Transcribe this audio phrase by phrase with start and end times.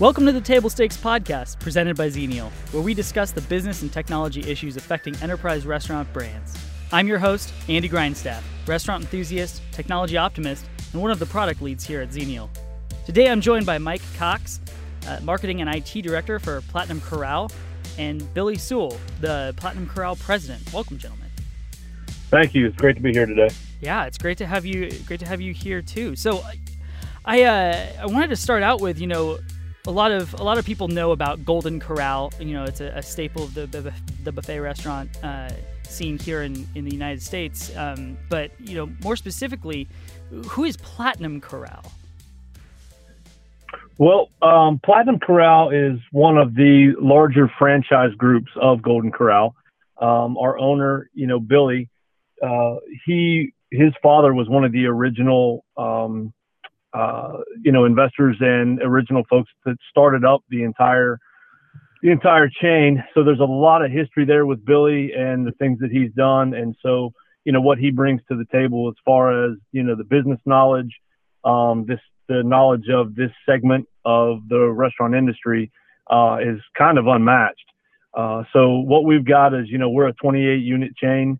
[0.00, 3.92] Welcome to the Table Stakes podcast, presented by Xenial, where we discuss the business and
[3.92, 6.56] technology issues affecting enterprise restaurant brands.
[6.92, 11.84] I'm your host, Andy Grindstaff, restaurant enthusiast, technology optimist, and one of the product leads
[11.84, 12.48] here at Xenial.
[13.06, 14.60] Today I'm joined by Mike Cox,
[15.08, 17.50] uh, marketing and IT director for Platinum Corral,
[17.98, 20.72] and Billy Sewell, the Platinum Corral president.
[20.72, 21.28] Welcome, gentlemen.
[22.30, 22.68] Thank you.
[22.68, 23.48] It's great to be here today.
[23.80, 24.92] Yeah, it's great to have you.
[25.06, 26.14] Great to have you here too.
[26.14, 26.44] So,
[27.24, 29.38] I uh, I wanted to start out with you know
[29.86, 32.32] a lot of a lot of people know about Golden Corral.
[32.38, 35.50] You know, it's a, a staple of the the, buffet restaurant uh,
[35.84, 37.74] scene here in, in the United States.
[37.76, 39.88] Um, but you know, more specifically,
[40.48, 41.92] who is Platinum Corral?
[43.96, 49.56] Well, um, Platinum Corral is one of the larger franchise groups of Golden Corral.
[50.00, 51.88] Um, our owner, you know, Billy,
[52.42, 56.32] uh, he his father was one of the original um,
[56.92, 61.18] uh, you know, investors and original folks that started up the entire
[62.02, 63.02] the entire chain.
[63.12, 66.54] So there's a lot of history there with Billy and the things that he's done,
[66.54, 67.12] and so
[67.44, 70.40] you know what he brings to the table as far as you know the business
[70.46, 70.94] knowledge,
[71.44, 75.70] um, this the knowledge of this segment of the restaurant industry
[76.10, 77.64] uh, is kind of unmatched.
[78.14, 81.38] Uh, so what we've got is you know we're a 28 unit chain.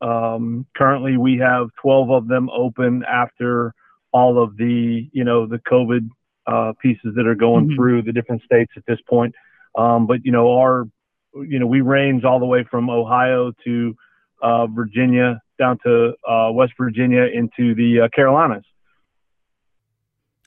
[0.00, 3.74] Um, currently, we have 12 of them open after
[4.12, 6.08] all of the you know the COVID
[6.46, 7.76] uh, pieces that are going mm-hmm.
[7.76, 9.34] through the different states at this point.
[9.76, 10.84] Um, but you know our
[11.34, 13.96] you know we range all the way from Ohio to
[14.42, 18.64] uh, Virginia down to uh, West Virginia into the uh, Carolinas.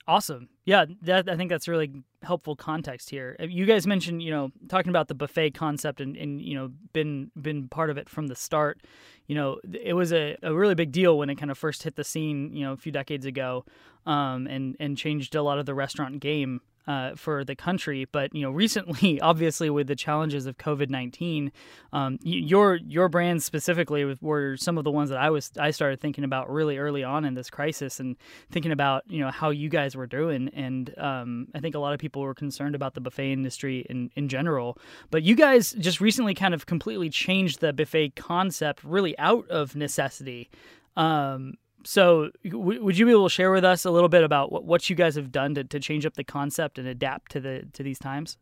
[0.06, 0.48] Awesome.
[0.64, 3.36] Yeah, that, I think that's really helpful context here.
[3.40, 6.70] Uh, you guys mentioned, you know, talking about the buffet concept and, and you know,
[6.92, 8.80] been been part of it from the start.
[9.26, 11.96] You know, it was a, a really big deal when it kind of first hit
[11.96, 13.64] the scene, you know, a few decades ago,
[14.06, 18.06] um, and and changed a lot of the restaurant game uh, for the country.
[18.10, 21.52] But you know, recently, obviously, with the challenges of COVID nineteen,
[21.92, 26.00] um, your your brands specifically were some of the ones that I was I started
[26.00, 28.16] thinking about really early on in this crisis, and
[28.50, 30.48] thinking about you know how you guys were doing.
[30.54, 34.10] And um, I think a lot of people were concerned about the buffet industry in
[34.16, 34.78] in general.
[35.10, 39.76] But you guys just recently kind of completely changed the buffet concept, really out of
[39.76, 40.50] necessity.
[40.96, 41.54] Um,
[41.84, 44.64] so w- would you be able to share with us a little bit about what,
[44.64, 47.66] what you guys have done to, to change up the concept and adapt to the
[47.72, 48.38] to these times?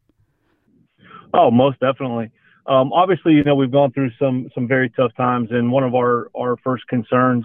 [1.32, 2.30] Oh most definitely.
[2.66, 5.94] Um, obviously you know we've gone through some some very tough times and one of
[5.94, 7.44] our our first concerns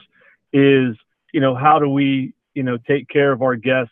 [0.54, 0.96] is
[1.34, 3.92] you know how do we you know take care of our guests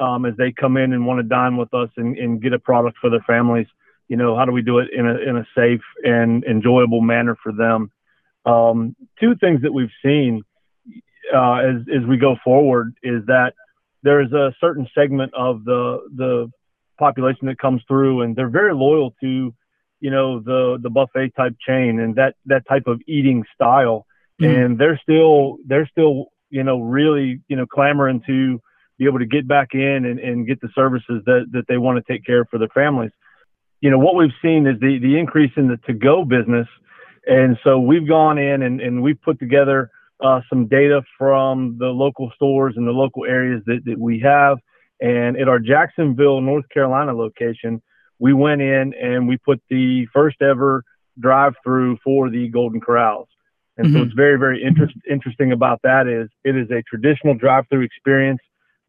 [0.00, 2.58] um, as they come in and want to dine with us and, and get a
[2.58, 3.66] product for their families?
[4.08, 7.36] You know how do we do it in a in a safe and enjoyable manner
[7.42, 7.90] for them?
[8.44, 10.42] Um, two things that we've seen
[11.34, 13.54] uh, as as we go forward is that
[14.02, 16.50] there's a certain segment of the the
[16.98, 19.54] population that comes through, and they're very loyal to
[20.00, 24.06] you know the the buffet type chain and that that type of eating style,
[24.40, 24.52] mm-hmm.
[24.52, 28.60] and they're still they're still you know really you know clamoring to
[28.98, 32.04] be able to get back in and, and get the services that that they want
[32.04, 33.12] to take care of for their families.
[33.80, 36.68] You know what we've seen is the the increase in the to go business,
[37.26, 39.90] and so we've gone in and, and we've put together
[40.22, 44.58] uh, some data from the local stores and the local areas that, that we have.
[45.00, 47.82] And at our Jacksonville, North Carolina location,
[48.18, 50.84] we went in and we put the first ever
[51.18, 53.28] drive through for the Golden Corrals.
[53.76, 53.96] And mm-hmm.
[53.96, 57.82] so it's very, very interest, interesting about that is it is a traditional drive through
[57.82, 58.40] experience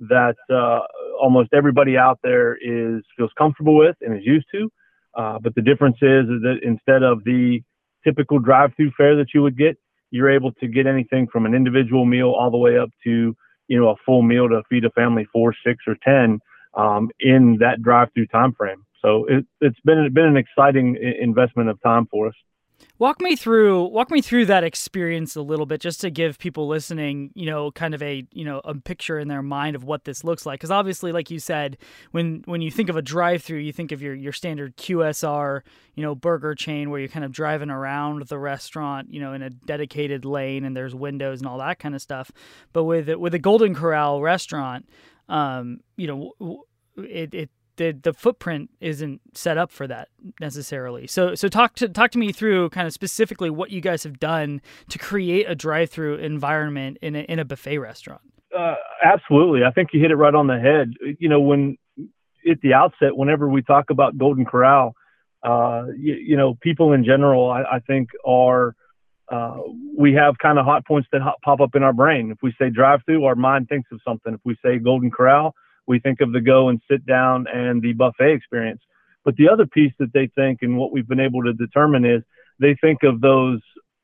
[0.02, 0.80] that uh,
[1.22, 4.70] almost everybody out there is feels comfortable with and is used to.
[5.16, 7.62] Uh, but the difference is, is that instead of the
[8.04, 9.78] typical drive through fare that you would get,
[10.14, 13.36] you're able to get anything from an individual meal all the way up to
[13.68, 16.40] you know a full meal to feed a family four, six, or ten
[16.76, 18.84] um, in that drive-through time frame.
[19.02, 22.36] So it, has been been an exciting investment of time for us.
[23.00, 26.68] Walk me through walk me through that experience a little bit just to give people
[26.68, 30.06] listening, you know, kind of a, you know, a picture in their mind of what
[30.06, 31.78] this looks like cuz obviously like you said,
[32.12, 35.62] when when you think of a drive-through, you think of your your standard QSR,
[35.96, 39.42] you know, burger chain where you're kind of driving around the restaurant, you know, in
[39.42, 42.32] a dedicated lane and there's windows and all that kind of stuff.
[42.72, 44.88] But with with a Golden Corral restaurant,
[45.30, 46.66] um, you know,
[46.98, 50.10] it, it the the footprint isn't set up for that
[50.40, 51.08] necessarily.
[51.08, 54.20] So so talk to talk to me through kind of specifically what you guys have
[54.20, 58.22] done to create a drive-through environment in a, in a buffet restaurant.
[58.58, 60.94] Uh, absolutely, I think you hit it right on the head.
[61.20, 61.78] You know, when
[62.50, 64.96] at the outset, whenever we talk about Golden Corral,
[65.44, 68.76] uh, you, you, know, people in general, I, I think are
[69.30, 69.58] uh,
[69.98, 72.32] we have kind of hot points that hot, pop up in our brain.
[72.32, 74.34] If we say drive-through, our mind thinks of something.
[74.34, 75.56] If we say Golden Corral,
[75.88, 78.82] we think of the go and sit down and the buffet experience.
[79.26, 82.24] But the other piece that they think and what we've been able to determine is
[82.60, 83.62] they think of those,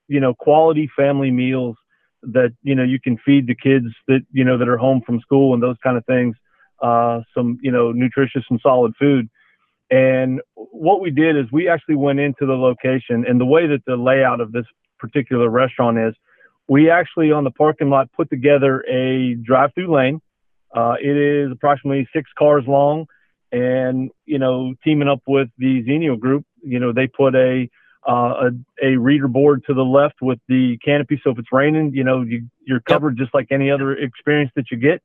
[0.07, 1.75] you know, quality family meals
[2.23, 5.19] that, you know, you can feed the kids that, you know, that are home from
[5.19, 6.35] school and those kind of things,
[6.81, 9.29] uh, some, you know, nutritious and solid food.
[9.91, 13.83] And what we did is we actually went into the location and the way that
[13.85, 14.65] the layout of this
[14.99, 16.13] particular restaurant is,
[16.67, 20.21] we actually on the parking lot put together a drive-through lane.
[20.75, 23.07] Uh, it is approximately six cars long,
[23.51, 27.69] and you know, teaming up with the Xenial group, you know, they put a
[28.07, 28.49] uh,
[28.81, 31.19] a, a reader board to the left with the canopy.
[31.23, 34.71] So if it's raining, you know, you, you're covered just like any other experience that
[34.71, 35.01] you get.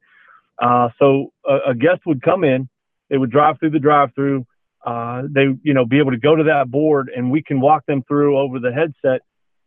[0.58, 2.68] Uh, so a, a, guest would come in,
[3.10, 4.46] they would drive through the drive-through.
[4.86, 7.84] Uh, they, you know, be able to go to that board, and we can walk
[7.86, 9.22] them through over the headset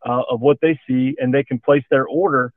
[0.08, 2.54] uh, of what they see, and they can place their order.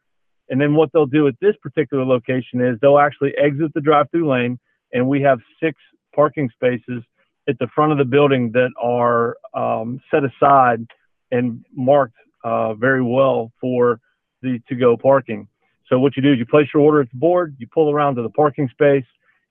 [0.51, 4.29] And then what they'll do at this particular location is they'll actually exit the drive-through
[4.29, 4.59] lane,
[4.93, 5.81] and we have six
[6.15, 7.03] parking spaces
[7.49, 10.85] at the front of the building that are um, set aside
[11.31, 14.01] and marked uh, very well for
[14.43, 15.49] the to-go parking.
[15.89, 18.17] So what you do is you place your order at the board, you pull around
[18.17, 19.05] to the parking space,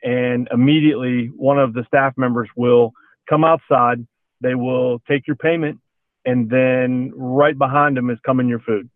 [0.03, 2.93] and immediately one of the staff members will
[3.29, 4.05] come outside.
[4.41, 5.79] They will take your payment
[6.25, 8.89] and then right behind them is coming your food.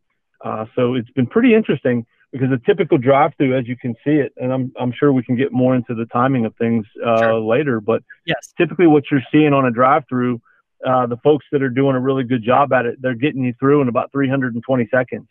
[0.44, 4.34] Uh, so it's been pretty interesting because a typical drive-through, as you can see it,
[4.38, 7.40] and I'm I'm sure we can get more into the timing of things uh, sure.
[7.40, 10.42] later, but yes, typically what you're seeing on a drive-through,
[10.86, 13.54] uh, the folks that are doing a really good job at it, they're getting you
[13.60, 15.28] through in about 320 seconds,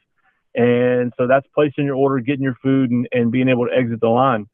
[0.55, 4.01] and so that's placing your order, getting your food, and, and being able to exit
[4.01, 4.47] the line.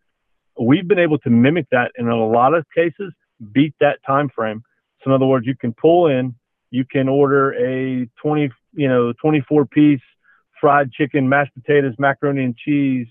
[0.60, 3.12] We've been able to mimic that in a lot of cases,
[3.52, 4.64] beat that time frame.
[5.04, 6.34] So in other words, you can pull in,
[6.70, 10.00] you can order a 20, you know, 24 piece
[10.60, 13.06] fried chicken, mashed potatoes, macaroni and cheese,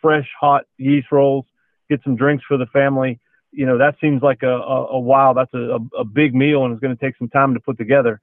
[0.00, 1.44] fresh hot yeast rolls,
[1.88, 3.20] get some drinks for the family.
[3.52, 6.72] You know, that seems like a, a, a wow, that's a, a big meal and
[6.72, 8.20] it's going to take some time to put together.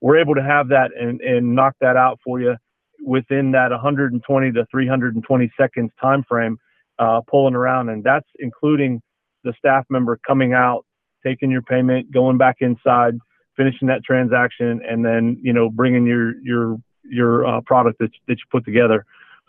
[0.00, 2.56] We're able to have that and, and knock that out for you
[3.04, 6.58] within that 120 to 320 seconds time frame,
[6.98, 7.88] uh, pulling around.
[7.88, 9.00] And that's including
[9.44, 10.84] the staff member coming out,
[11.24, 13.14] taking your payment, going back inside,
[13.56, 16.76] finishing that transaction, and then you know bringing your your
[17.08, 19.04] your uh, product that that you put together.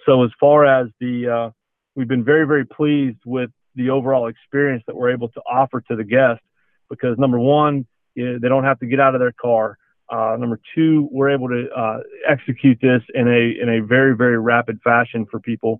[0.05, 1.49] So as far as the uh,
[1.95, 5.95] we've been very very pleased with the overall experience that we're able to offer to
[5.95, 6.41] the guest
[6.89, 7.85] because number one
[8.15, 9.77] know, they don't have to get out of their car.
[10.09, 14.39] Uh, number two, we're able to uh, execute this in a in a very very
[14.39, 15.79] rapid fashion for people.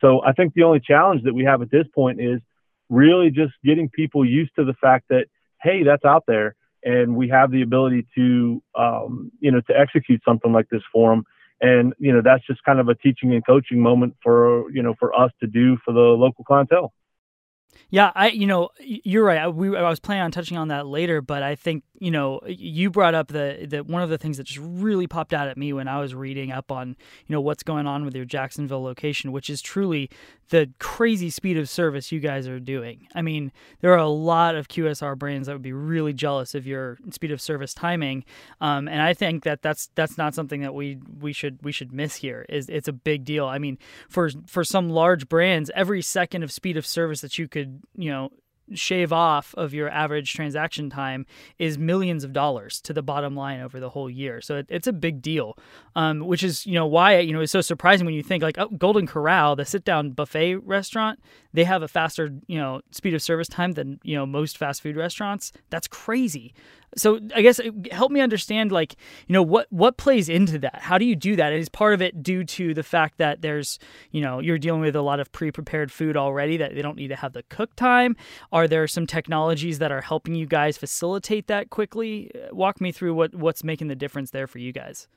[0.00, 2.40] So I think the only challenge that we have at this point is
[2.88, 5.26] really just getting people used to the fact that
[5.62, 6.54] hey, that's out there
[6.86, 11.10] and we have the ability to um, you know to execute something like this for
[11.10, 11.24] them
[11.60, 14.94] and you know that's just kind of a teaching and coaching moment for you know
[14.98, 16.92] for us to do for the local clientele
[17.88, 19.38] yeah, I you know you're right.
[19.38, 22.40] I, we, I was planning on touching on that later, but I think you know
[22.46, 25.56] you brought up the the one of the things that just really popped out at
[25.56, 26.96] me when I was reading up on
[27.26, 30.10] you know what's going on with your Jacksonville location, which is truly
[30.48, 33.06] the crazy speed of service you guys are doing.
[33.14, 36.66] I mean, there are a lot of QSR brands that would be really jealous of
[36.66, 38.24] your speed of service timing,
[38.60, 41.92] um, and I think that that's that's not something that we we should we should
[41.92, 42.46] miss here.
[42.48, 43.46] Is it's a big deal.
[43.46, 43.78] I mean,
[44.08, 48.10] for for some large brands, every second of speed of service that you could you
[48.10, 48.30] know
[48.74, 51.24] shave off of your average transaction time
[51.58, 54.40] is millions of dollars to the bottom line over the whole year.
[54.40, 55.56] So it, it's a big deal,
[55.94, 58.58] um, which is you know why you know it's so surprising when you think like
[58.58, 61.20] oh, Golden Corral, the sit down buffet restaurant,
[61.52, 64.82] they have a faster you know speed of service time than you know most fast
[64.82, 65.52] food restaurants.
[65.70, 66.54] That's crazy.
[66.96, 70.80] So I guess uh, help me understand like you know what what plays into that.
[70.82, 71.52] How do you do that?
[71.52, 73.78] Is part of it due to the fact that there's
[74.10, 77.08] you know you're dealing with a lot of pre-prepared food already that they don't need
[77.08, 78.16] to have the cook time.
[78.52, 82.30] Are there some technologies that are helping you guys facilitate that quickly?
[82.34, 85.08] Uh, walk me through what what's making the difference there for you guys.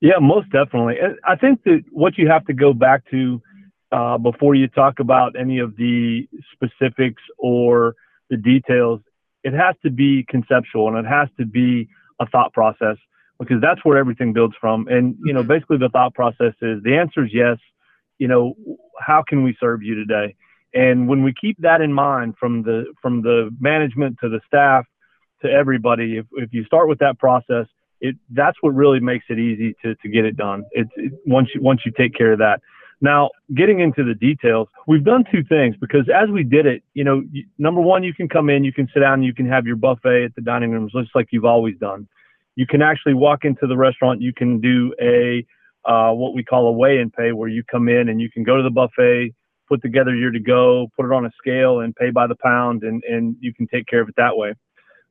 [0.00, 0.94] Yeah, most definitely.
[1.24, 3.42] I think that what you have to go back to
[3.90, 7.94] uh, before you talk about any of the specifics or
[8.30, 9.00] the details
[9.44, 11.88] it has to be conceptual and it has to be
[12.20, 12.96] a thought process
[13.38, 14.88] because that's where everything builds from.
[14.88, 15.48] And, you know, mm-hmm.
[15.48, 17.58] basically the thought process is the answer is yes.
[18.18, 18.54] You know,
[19.00, 20.34] how can we serve you today?
[20.74, 24.84] And when we keep that in mind from the, from the management to the staff
[25.42, 27.66] to everybody, if, if you start with that process,
[28.00, 30.64] it, that's what really makes it easy to, to get it done.
[30.72, 32.60] It's it, once you, once you take care of that.
[33.00, 37.04] Now, getting into the details, we've done two things because as we did it, you
[37.04, 37.22] know,
[37.56, 40.24] number one, you can come in, you can sit down, you can have your buffet
[40.24, 42.08] at the dining rooms just like you've always done.
[42.56, 45.46] You can actually walk into the restaurant, you can do a
[45.84, 48.42] uh, what we call a weigh and pay, where you come in and you can
[48.42, 49.32] go to the buffet,
[49.68, 52.82] put together your to go, put it on a scale, and pay by the pound,
[52.82, 54.54] and and you can take care of it that way.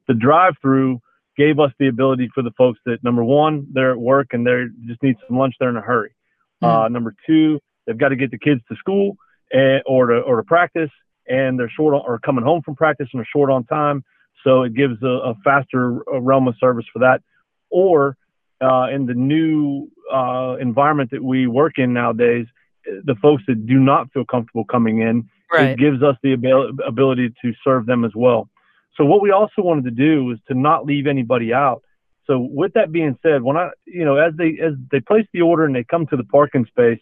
[0.08, 1.00] The drive-through
[1.38, 4.66] gave us the ability for the folks that number one they're at work and they
[4.88, 6.16] just need some lunch they're in a hurry.
[6.62, 6.66] Mm-hmm.
[6.66, 9.18] Uh, number two they've got to get the kids to school
[9.52, 10.92] and or to or to practice
[11.28, 14.04] and they're short on, or coming home from practice and are short on time.
[14.44, 17.22] So it gives a, a faster realm of service for that.
[17.70, 18.18] Or
[18.62, 22.46] uh, in the new uh, environment that we work in nowadays,
[22.86, 25.72] the folks that do not feel comfortable coming in, right.
[25.72, 28.50] it gives us the abil- ability to serve them as well.
[28.96, 31.84] So what we also wanted to do was to not leave anybody out.
[32.26, 35.42] So with that being said, when I, you know, as they as they place the
[35.42, 37.00] order and they come to the parking space,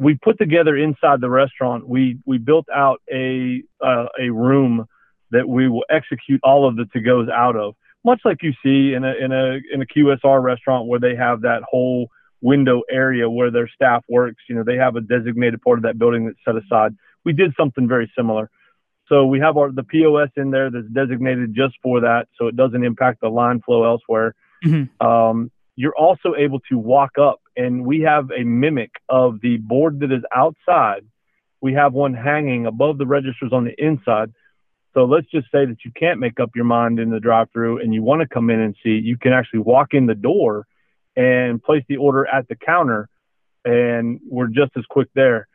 [0.00, 1.86] we put together inside the restaurant.
[1.86, 4.86] We we built out a uh, a room
[5.30, 8.94] that we will execute all of the to goes out of, much like you see
[8.94, 12.08] in a in a in a QSR restaurant where they have that whole
[12.40, 14.42] window area where their staff works.
[14.48, 16.96] You know, they have a designated part of that building that's set aside.
[17.24, 18.50] We did something very similar.
[19.06, 22.56] So we have our the POS in there that's designated just for that, so it
[22.56, 24.34] doesn't impact the line flow elsewhere.
[24.64, 25.06] Mm-hmm.
[25.06, 30.00] Um, you're also able to walk up, and we have a mimic of the board
[30.00, 31.04] that is outside.
[31.60, 34.32] We have one hanging above the registers on the inside.
[34.94, 37.92] So let's just say that you can't make up your mind in the drive-through, and
[37.92, 38.98] you want to come in and see.
[39.04, 40.66] You can actually walk in the door
[41.16, 43.10] and place the order at the counter,
[43.64, 45.46] and we're just as quick there.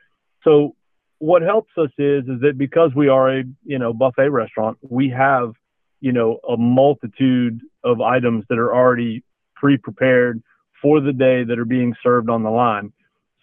[0.44, 0.76] So
[1.18, 5.10] what helps us is is that because we are a you know buffet restaurant, we
[5.10, 5.54] have
[6.02, 9.24] you know a multitude of items that are already
[9.56, 10.44] pre-prepared
[10.86, 12.94] for the day that are being served on the line.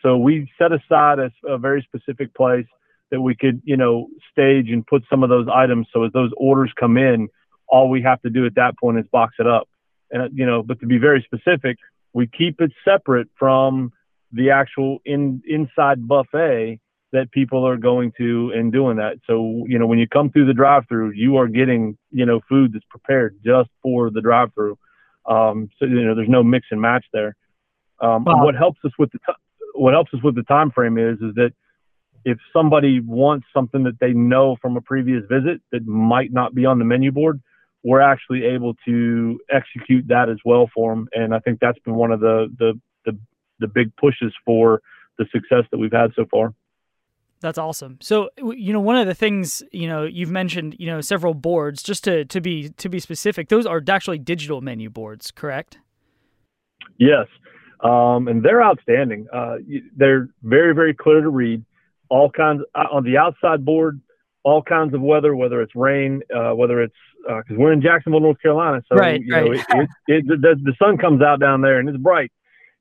[0.01, 2.67] So we set aside a, a very specific place
[3.11, 5.89] that we could you know stage and put some of those items.
[5.93, 7.29] So as those orders come in,
[7.67, 9.69] all we have to do at that point is box it up.
[10.13, 11.79] And uh, you know, but to be very specific,
[12.13, 13.91] we keep it separate from
[14.31, 16.79] the actual in inside buffet
[17.11, 19.17] that people are going to and doing that.
[19.27, 22.41] So, you know, when you come through the drive through, you are getting, you know,
[22.49, 24.79] food that's prepared just for the drive through.
[25.27, 27.37] Um, so, you know, there's no mix and match there.
[28.01, 28.45] Um, wow.
[28.45, 29.39] What helps us with the, t-
[29.75, 31.53] what helps us with the time frame is, is that
[32.25, 36.65] if somebody wants something that they know from a previous visit that might not be
[36.65, 37.41] on the menu board,
[37.83, 41.09] we're actually able to execute that as well for them.
[41.13, 43.19] And I think that's been one of the, the, the,
[43.59, 44.81] the big pushes for
[45.19, 46.55] the success that we've had so far.
[47.43, 47.99] That's awesome.
[48.01, 51.83] So, you know, one of the things, you know, you've mentioned, you know, several boards
[51.83, 55.79] just to to be to be specific, those are actually digital menu boards, correct?
[56.99, 57.27] Yes.
[57.81, 59.27] Um, and they're outstanding.
[59.33, 59.57] Uh,
[59.97, 61.65] they're very, very clear to read.
[62.09, 64.01] All kinds uh, on the outside board,
[64.45, 66.95] all kinds of weather, whether it's rain, uh, whether it's
[67.27, 69.45] because uh, we're in Jacksonville, North Carolina, so right, you right.
[69.45, 72.33] know, it, it, it, the, the sun comes out down there and it's bright,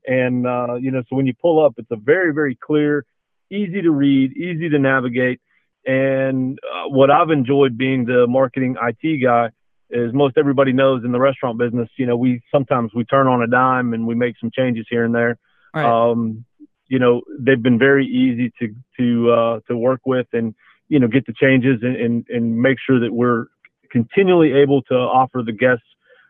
[0.06, 3.06] and uh, you know, so when you pull up, it's a very, very clear
[3.51, 5.39] easy to read, easy to navigate.
[5.86, 9.50] And uh, what I've enjoyed being the marketing IT guy
[9.89, 13.41] is most everybody knows in the restaurant business, you know, we sometimes we turn on
[13.41, 15.38] a dime and we make some changes here and there.
[15.74, 15.86] Right.
[15.86, 16.46] Um,
[16.88, 20.53] you know, they've been very easy to to uh, to work with and
[20.89, 23.46] you know get the changes and, and and make sure that we're
[23.91, 25.84] continually able to offer the guests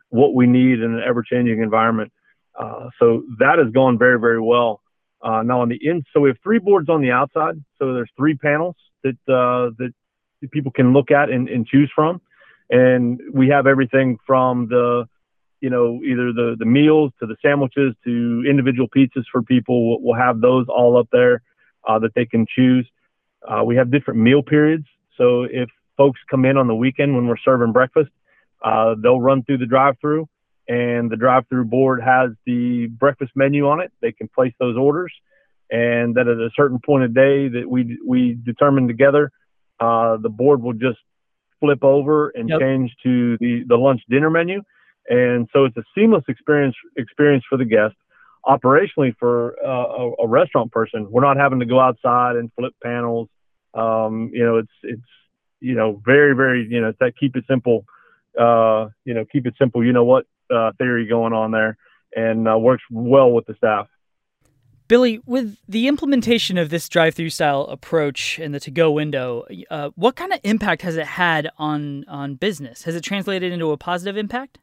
[0.10, 2.12] what we need in an ever changing environment.
[2.60, 4.81] Uh, so that has gone very very well.
[5.24, 7.56] Uh, now on the in, so we have three boards on the outside.
[7.78, 9.94] So there's three panels that uh, that
[10.52, 12.22] people can look at and, and choose from,
[12.70, 15.06] and we have everything from the
[15.60, 19.90] you know either the the meals to the sandwiches to individual pizzas for people.
[19.90, 21.44] We'll, we'll have those all up there
[21.88, 22.90] uh, that they can choose.
[23.48, 24.86] Uh, we have different meal periods.
[25.18, 28.10] So if folks come in on the weekend when we're serving breakfast,
[28.64, 30.28] uh, they'll run through the drive-through
[30.68, 33.92] and the drive-through board has the breakfast menu on it.
[34.02, 35.14] They can place those orders,
[35.70, 39.32] and that at a certain point of day that we we determine together,
[39.80, 41.00] uh, the board will just
[41.60, 42.60] flip over and yep.
[42.60, 44.62] change to the the lunch dinner menu,
[45.10, 47.96] and so it's a seamless experience experience for the guest.
[48.46, 52.74] Operationally, for uh, a, a, restaurant person, we're not having to go outside and flip
[52.84, 53.30] panels.
[53.76, 55.02] Um, you know, it's it's
[55.60, 57.86] you know very very you know it's that keep it simple.
[58.40, 59.86] Uh, you know, keep it simple.
[59.86, 60.26] You know what?
[60.54, 61.78] Uh, theory going on there
[62.16, 63.88] and uh, works well with the staff.
[64.88, 70.18] Billy, with the implementation of this drive-through style approach and the to-go window, uh, what
[70.18, 72.84] kind of impact has it had on on business?
[72.84, 74.60] Has it translated into a positive impact?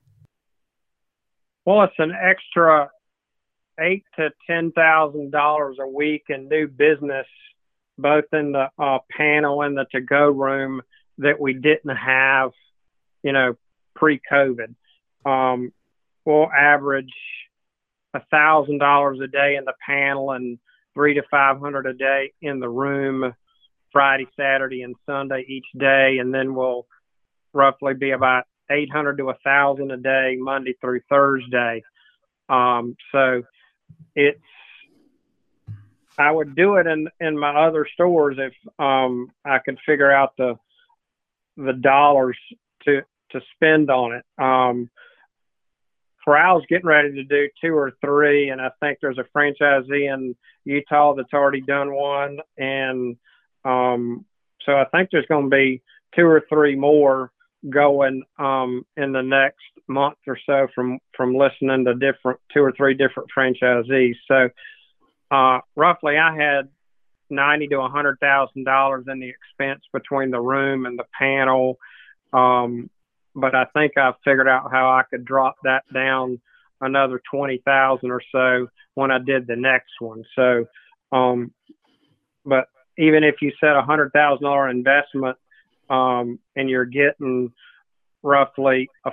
[1.64, 2.90] Well, it's an extra
[3.80, 7.26] eight to ten thousand dollars a week in new business,
[7.96, 10.82] both in the uh, panel and the to-go room
[11.16, 12.50] that we didn't have,
[13.22, 13.56] you know,
[13.96, 14.74] pre-COVID.
[15.24, 15.72] Um,
[16.28, 17.12] will average
[18.14, 20.58] a thousand dollars a day in the panel and
[20.94, 23.34] three to five hundred a day in the room
[23.92, 26.86] Friday, Saturday, and Sunday each day, and then we'll
[27.54, 31.82] roughly be about 800 to a 1,000 a day, Monday through Thursday.
[32.50, 33.42] Um, so
[34.14, 34.38] it's
[36.18, 40.32] I would do it in in my other stores if um, I could figure out
[40.36, 40.56] the
[41.56, 42.36] the dollars
[42.84, 44.24] to to spend on it.
[44.42, 44.90] Um,
[46.28, 50.36] Corral's getting ready to do two or three, and I think there's a franchisee in
[50.66, 53.16] Utah that's already done one, and
[53.64, 54.26] um,
[54.66, 55.82] so I think there's going to be
[56.14, 57.32] two or three more
[57.70, 62.72] going um, in the next month or so from from listening to different two or
[62.72, 64.16] three different franchisees.
[64.28, 64.50] So
[65.30, 66.68] uh, roughly, I had
[67.30, 71.78] ninety to a hundred thousand dollars in the expense between the room and the panel.
[72.34, 72.90] Um,
[73.40, 76.40] but I think I've figured out how I could drop that down
[76.80, 80.24] another twenty thousand or so when I did the next one.
[80.36, 80.64] So,
[81.12, 81.52] um,
[82.44, 82.66] but
[82.98, 85.36] even if you set a hundred thousand dollar investment
[85.88, 87.52] um, and you're getting
[88.22, 89.12] roughly a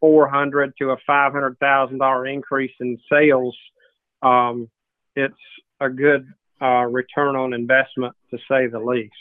[0.00, 3.56] four hundred to a five hundred thousand dollar increase in sales,
[4.22, 4.68] um,
[5.16, 5.34] it's
[5.80, 6.26] a good
[6.60, 9.12] uh, return on investment to say the least.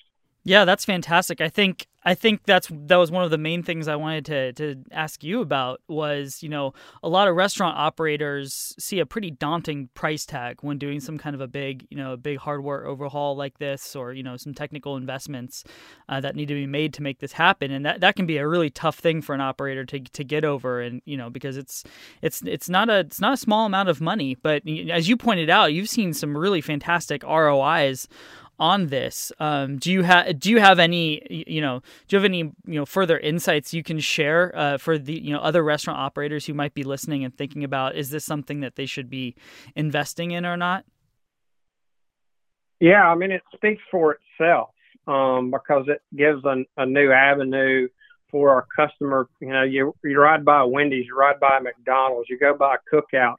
[0.43, 1.41] Yeah, that's fantastic.
[1.41, 4.53] I think I think that's that was one of the main things I wanted to
[4.53, 9.29] to ask you about was, you know, a lot of restaurant operators see a pretty
[9.29, 12.87] daunting price tag when doing some kind of a big, you know, a big hardware
[12.87, 15.63] overhaul like this or, you know, some technical investments
[16.09, 17.71] uh, that need to be made to make this happen.
[17.71, 20.43] And that that can be a really tough thing for an operator to to get
[20.43, 21.83] over and, you know, because it's
[22.23, 25.51] it's it's not a it's not a small amount of money, but as you pointed
[25.51, 28.07] out, you've seen some really fantastic ROIs
[28.61, 29.31] on this.
[29.39, 32.53] Um, do you have do you have any you know do you have any you
[32.79, 36.53] know further insights you can share uh, for the you know other restaurant operators who
[36.53, 39.35] might be listening and thinking about is this something that they should be
[39.75, 40.85] investing in or not?
[42.79, 44.69] Yeah, I mean it speaks for itself
[45.07, 47.87] um, because it gives a, a new avenue
[48.29, 49.27] for our customer.
[49.39, 52.95] You know, you you ride by Wendy's, you ride by McDonald's, you go by a
[52.95, 53.37] cookout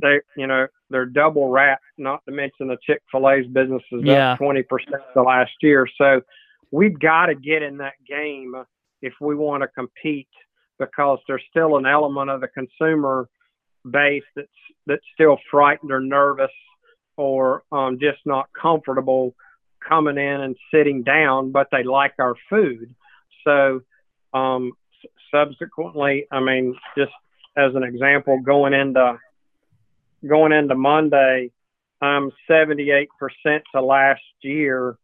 [0.00, 1.82] they you know they're double wrapped.
[1.96, 4.32] Not to mention the Chick Fil A's business is yeah.
[4.32, 5.86] up twenty percent the last year.
[5.98, 6.22] So
[6.70, 8.54] we've got to get in that game
[9.02, 10.28] if we want to compete
[10.78, 13.28] because there's still an element of the consumer
[13.88, 14.48] base that's
[14.86, 16.50] that's still frightened or nervous
[17.16, 19.34] or um, just not comfortable
[19.86, 22.94] coming in and sitting down, but they like our food.
[23.44, 23.80] So
[24.34, 24.72] um,
[25.30, 27.12] subsequently, I mean, just
[27.56, 29.18] as an example, going into
[30.26, 31.50] going into Monday,
[32.00, 33.06] I'm 78%
[33.74, 34.96] to last year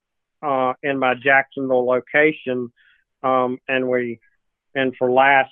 [0.42, 2.72] uh, in my Jacksonville location.
[3.22, 4.20] Um, and we,
[4.74, 5.50] and for last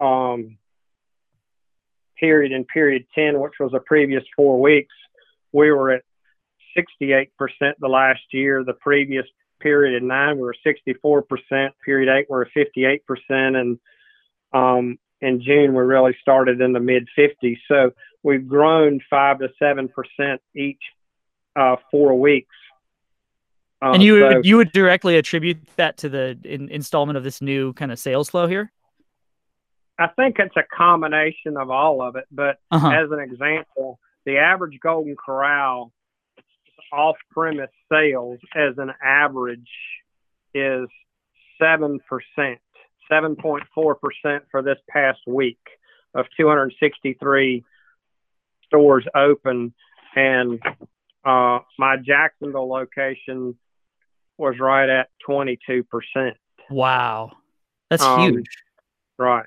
[0.00, 0.56] um,
[2.18, 4.94] period in period 10, which was the previous four weeks,
[5.52, 6.02] we were at
[6.76, 7.28] 68%
[7.78, 8.64] the last year.
[8.64, 9.26] The previous
[9.60, 11.70] period in nine, we were 64%.
[11.84, 13.00] Period eight, we were 58%.
[13.30, 13.78] And
[14.52, 17.58] um, in June, we really started in the mid 50s.
[17.68, 17.92] So
[18.24, 20.82] we've grown five to seven percent each
[21.54, 22.54] uh, four weeks.
[23.80, 27.40] Um, and you so, you would directly attribute that to the in, installment of this
[27.40, 28.72] new kind of sales flow here.
[29.98, 32.24] I think it's a combination of all of it.
[32.32, 32.90] But uh-huh.
[32.90, 35.92] as an example, the average Golden Corral
[36.92, 39.68] off-premise sales, as an average,
[40.54, 40.88] is
[41.60, 42.58] seven percent.
[43.12, 43.60] 7.4%
[44.50, 45.58] for this past week
[46.14, 47.64] of 263
[48.66, 49.74] stores open.
[50.14, 50.60] And
[51.24, 53.56] uh, my Jacksonville location
[54.38, 55.84] was right at 22%.
[56.70, 57.32] Wow.
[57.90, 58.46] That's um, huge.
[59.18, 59.46] Right.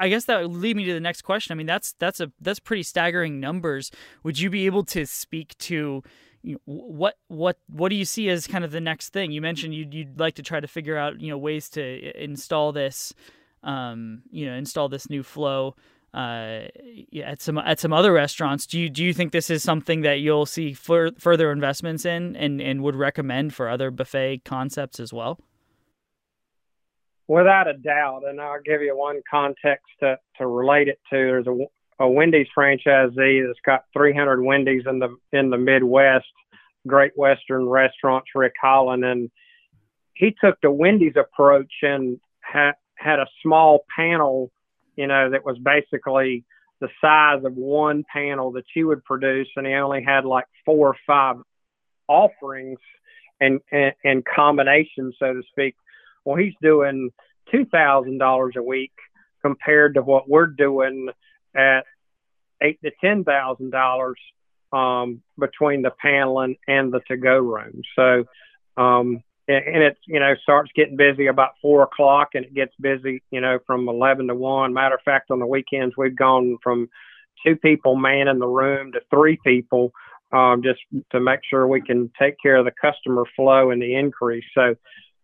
[0.00, 1.52] I guess that would lead me to the next question.
[1.52, 3.92] I mean, that's that's a that's pretty staggering numbers.
[4.24, 6.02] Would you be able to speak to
[6.42, 9.30] you know, what what what do you see as kind of the next thing?
[9.30, 12.72] You mentioned you'd you'd like to try to figure out you know ways to install
[12.72, 13.14] this,
[13.62, 15.76] um, you know, install this new flow.
[16.14, 16.68] Uh,
[17.24, 20.20] at some at some other restaurants, do you do you think this is something that
[20.20, 25.12] you'll see fur- further investments in, and and would recommend for other buffet concepts as
[25.12, 25.40] well?
[27.26, 31.16] Without a doubt, and I'll give you one context to to relate it to.
[31.16, 31.56] There's a
[32.00, 36.26] a Wendy's franchisee that's got 300 Wendy's in the in the Midwest,
[36.86, 39.30] Great Western Restaurants, Rick Holland, and
[40.14, 44.50] he took the Wendy's approach and had had a small panel,
[44.96, 46.44] you know, that was basically
[46.80, 50.88] the size of one panel that you would produce, and he only had like four
[50.88, 51.36] or five
[52.08, 52.78] offerings
[53.40, 55.76] and and, and combinations, so to speak.
[56.24, 57.10] Well, he's doing
[57.50, 58.92] two thousand dollars a week
[59.42, 61.08] compared to what we're doing
[61.54, 61.84] at
[62.62, 64.18] eight to ten thousand dollars
[64.72, 67.82] um, between the paneling and the to-go room.
[67.94, 68.24] So,
[68.76, 72.72] um, and, and it you know starts getting busy about four o'clock, and it gets
[72.80, 74.72] busy you know from eleven to one.
[74.72, 76.88] Matter of fact, on the weekends we've gone from
[77.44, 79.92] two people manning the room to three people,
[80.32, 80.80] um, just
[81.12, 84.44] to make sure we can take care of the customer flow and the increase.
[84.54, 84.74] So,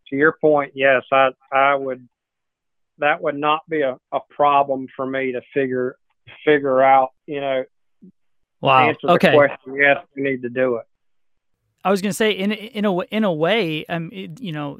[0.08, 2.08] to your point, yes, I I would
[2.98, 5.96] that would not be a, a problem for me to figure
[6.44, 7.64] figure out, you know,
[8.60, 8.88] wow.
[8.88, 9.30] answer okay.
[9.30, 9.74] the question.
[9.74, 10.86] Yes, we need to do it.
[11.84, 14.78] I was going to say, in in a in a way, um, it, you know,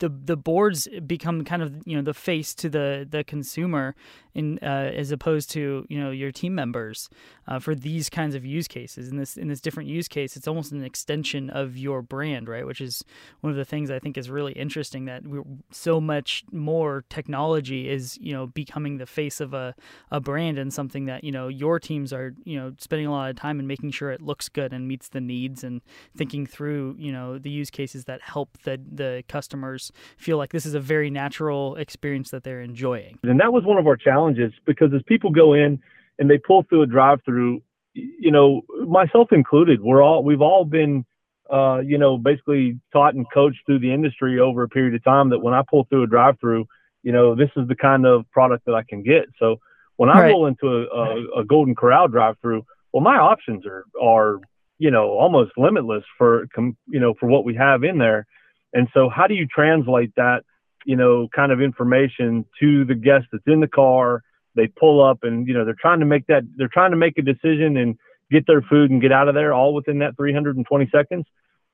[0.00, 3.94] the the boards become kind of you know the face to the the consumer
[4.34, 7.08] in uh, as opposed to you know your team members
[7.46, 9.08] uh, for these kinds of use cases.
[9.08, 12.66] In this in this different use case it's almost an extension of your brand right?
[12.66, 13.04] Which is
[13.40, 15.22] one of the things I think is really interesting that
[15.70, 19.74] so much more technology is you know becoming the face of a,
[20.10, 23.30] a brand and something that you know your teams are you know spending a lot
[23.30, 25.82] of time and making sure it looks good and meets the needs and
[26.16, 30.66] thinking through you know the use cases that help the the customers feel like this
[30.66, 34.30] is a very natural experience that they're enjoying and that was one of our challenges
[34.30, 35.80] challenges because as people go in
[36.18, 37.62] and they pull through a drive-through,
[37.94, 41.04] you know, myself included, we're all we've all been,
[41.52, 45.30] uh, you know, basically taught and coached through the industry over a period of time
[45.30, 46.66] that when I pull through a drive-through,
[47.02, 49.24] you know, this is the kind of product that I can get.
[49.38, 49.56] So
[49.96, 50.30] when I right.
[50.30, 54.40] roll into a, a, a Golden Corral drive-through, well, my options are are
[54.78, 58.26] you know almost limitless for you know for what we have in there.
[58.72, 60.42] And so how do you translate that
[60.84, 64.22] you know, kind of information to the guest that's in the car.
[64.56, 67.18] They pull up and, you know, they're trying to make that, they're trying to make
[67.18, 67.96] a decision and
[68.30, 71.26] get their food and get out of there all within that 320 seconds.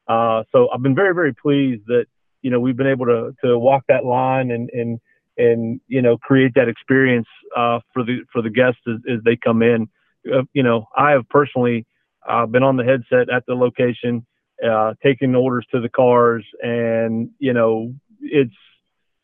[0.08, 2.06] Uh, so I've been very, very pleased that,
[2.42, 5.00] you know, we've been able to, to walk that line and, and,
[5.36, 9.36] and, you know, create that experience, uh, for the, for the guests as, as they
[9.36, 9.88] come in.
[10.32, 11.86] Uh, you know, I have personally,
[12.28, 14.26] uh, been on the headset at the location,
[14.64, 18.54] uh, taking orders to the cars and, you know, it's,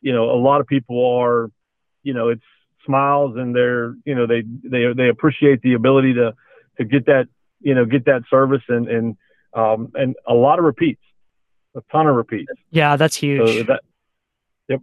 [0.01, 1.49] you know, a lot of people are,
[2.03, 2.43] you know, it's
[2.85, 6.33] smiles and they're, you know, they they they appreciate the ability to
[6.77, 7.27] to get that,
[7.61, 9.17] you know, get that service and and
[9.53, 11.01] um and a lot of repeats,
[11.75, 12.51] a ton of repeats.
[12.69, 13.47] Yeah, that's huge.
[13.47, 13.81] So that,
[14.67, 14.81] yep.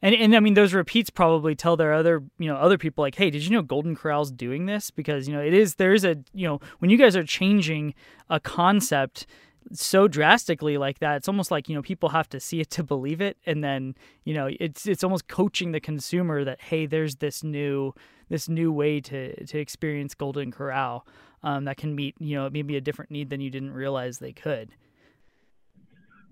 [0.00, 3.16] And and I mean those repeats probably tell their other you know other people like,
[3.16, 4.90] hey, did you know Golden Corral's doing this?
[4.90, 7.94] Because you know it is there is a you know when you guys are changing
[8.30, 9.26] a concept
[9.72, 12.82] so drastically like that it's almost like you know people have to see it to
[12.92, 13.94] believe it and then
[14.24, 17.94] you know it's it's almost coaching the consumer that hey there's this new
[18.28, 21.06] this new way to to experience golden corral
[21.42, 24.32] um, that can meet you know maybe a different need than you didn't realize they
[24.32, 24.70] could.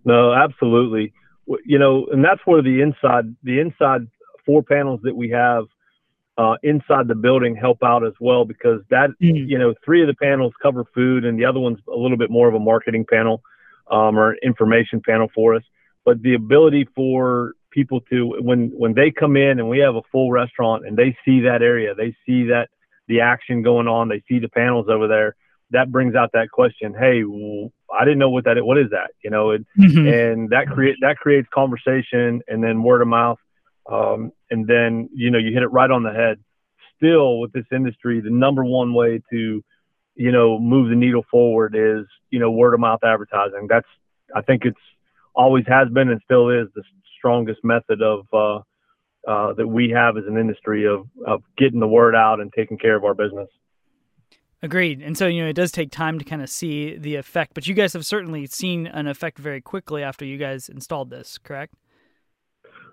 [0.05, 1.13] No absolutely.
[1.65, 4.07] You know and that's where the inside the inside
[4.47, 5.65] four panels that we have
[6.41, 9.47] uh, inside the building help out as well because that mm.
[9.47, 12.31] you know three of the panels cover food and the other one's a little bit
[12.31, 13.43] more of a marketing panel
[13.91, 15.63] um, or information panel for us
[16.07, 20.03] but the ability for people to when when they come in and we have a
[20.11, 22.71] full restaurant and they see that area they see that
[23.07, 25.37] the action going on they see the panels over there
[25.73, 27.23] that brings out that question hey
[27.93, 30.09] i didn't know what that what is that you know it, mm-hmm.
[30.09, 33.39] and that create that creates conversation and then word of mouth
[33.91, 36.39] um, and then, you know, you hit it right on the head.
[36.97, 39.65] Still, with this industry, the number one way to,
[40.17, 43.67] you know, move the needle forward is, you know, word of mouth advertising.
[43.69, 43.87] That's,
[44.35, 44.77] I think it's
[45.35, 46.83] always has been and still is the
[47.17, 48.59] strongest method of, uh,
[49.27, 52.77] uh, that we have as an industry of, of getting the word out and taking
[52.77, 53.49] care of our business.
[54.63, 55.01] Agreed.
[55.01, 57.67] And so, you know, it does take time to kind of see the effect, but
[57.67, 61.75] you guys have certainly seen an effect very quickly after you guys installed this, correct?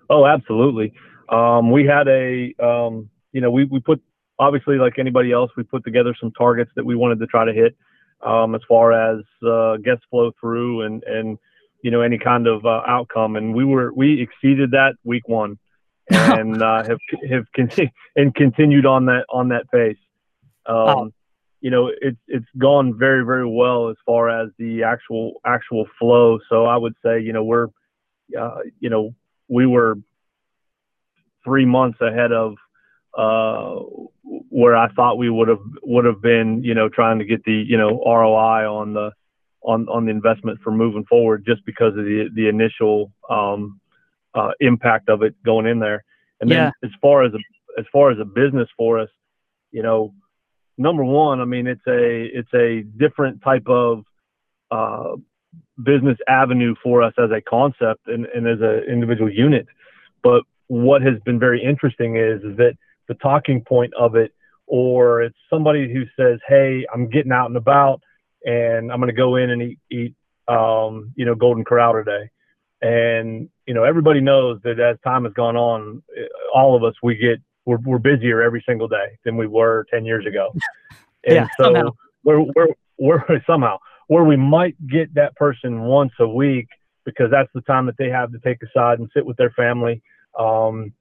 [0.08, 0.94] Oh, absolutely.
[1.28, 4.00] Um, we had a, um, you know, we, we put,
[4.38, 7.52] obviously, like anybody else, we put together some targets that we wanted to try to
[7.52, 7.76] hit
[8.24, 11.38] um, as far as uh, guest flow through and, and,
[11.82, 13.36] you know, any kind of uh, outcome.
[13.36, 15.58] And we were, we exceeded that week one
[16.10, 16.98] and uh, have,
[17.30, 19.96] have con- and continued on that, on that pace.
[20.66, 21.10] Um, oh.
[21.60, 26.38] You know, it's, it's gone very, very well as far as the actual, actual flow.
[26.48, 27.66] So I would say, you know, we're,
[28.38, 29.12] uh, you know,
[29.48, 29.96] we were
[31.48, 32.54] three months ahead of
[33.16, 33.80] uh,
[34.50, 37.52] where I thought we would have would have been, you know, trying to get the
[37.52, 39.10] you know ROI on the
[39.62, 43.80] on on the investment for moving forward, just because of the the initial um,
[44.34, 46.04] uh, impact of it going in there.
[46.40, 46.70] And then yeah.
[46.84, 49.08] as far as a, as far as a business for us,
[49.72, 50.14] you know,
[50.76, 54.04] number one, I mean, it's a it's a different type of
[54.70, 55.16] uh,
[55.82, 59.66] business avenue for us as a concept and, and as an individual unit.
[60.22, 62.74] But what has been very interesting is, is that
[63.08, 64.32] the talking point of it,
[64.66, 68.02] or it's somebody who says, Hey, I'm getting out and about
[68.44, 70.14] and I'm going to go in and eat, eat
[70.46, 72.30] um, you know, Golden Corral today.
[72.80, 76.02] And, you know, everybody knows that as time has gone on,
[76.54, 80.04] all of us, we get, we're, we're busier every single day than we were 10
[80.04, 80.52] years ago.
[81.26, 81.90] And yeah, so somehow.
[82.22, 83.78] we're, we're, we're somehow
[84.08, 86.68] where we might get that person once a week
[87.04, 90.02] because that's the time that they have to take aside and sit with their family.
[90.38, 90.92] Um,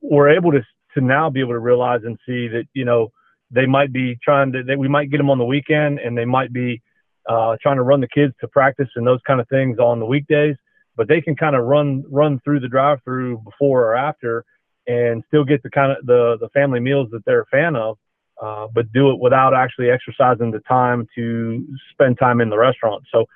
[0.00, 0.60] we're able to,
[0.94, 3.12] to now be able to realize and see that, you know,
[3.50, 6.24] they might be trying to, that we might get them on the weekend and they
[6.24, 6.82] might be
[7.28, 10.06] uh, trying to run the kids to practice and those kind of things on the
[10.06, 10.56] weekdays,
[10.96, 14.44] but they can kind of run, run through the drive through before or after
[14.86, 17.96] and still get the kind of the, the family meals that they're a fan of.
[18.42, 23.04] Uh, but do it without actually exercising the time to spend time in the restaurant.
[23.12, 23.26] So,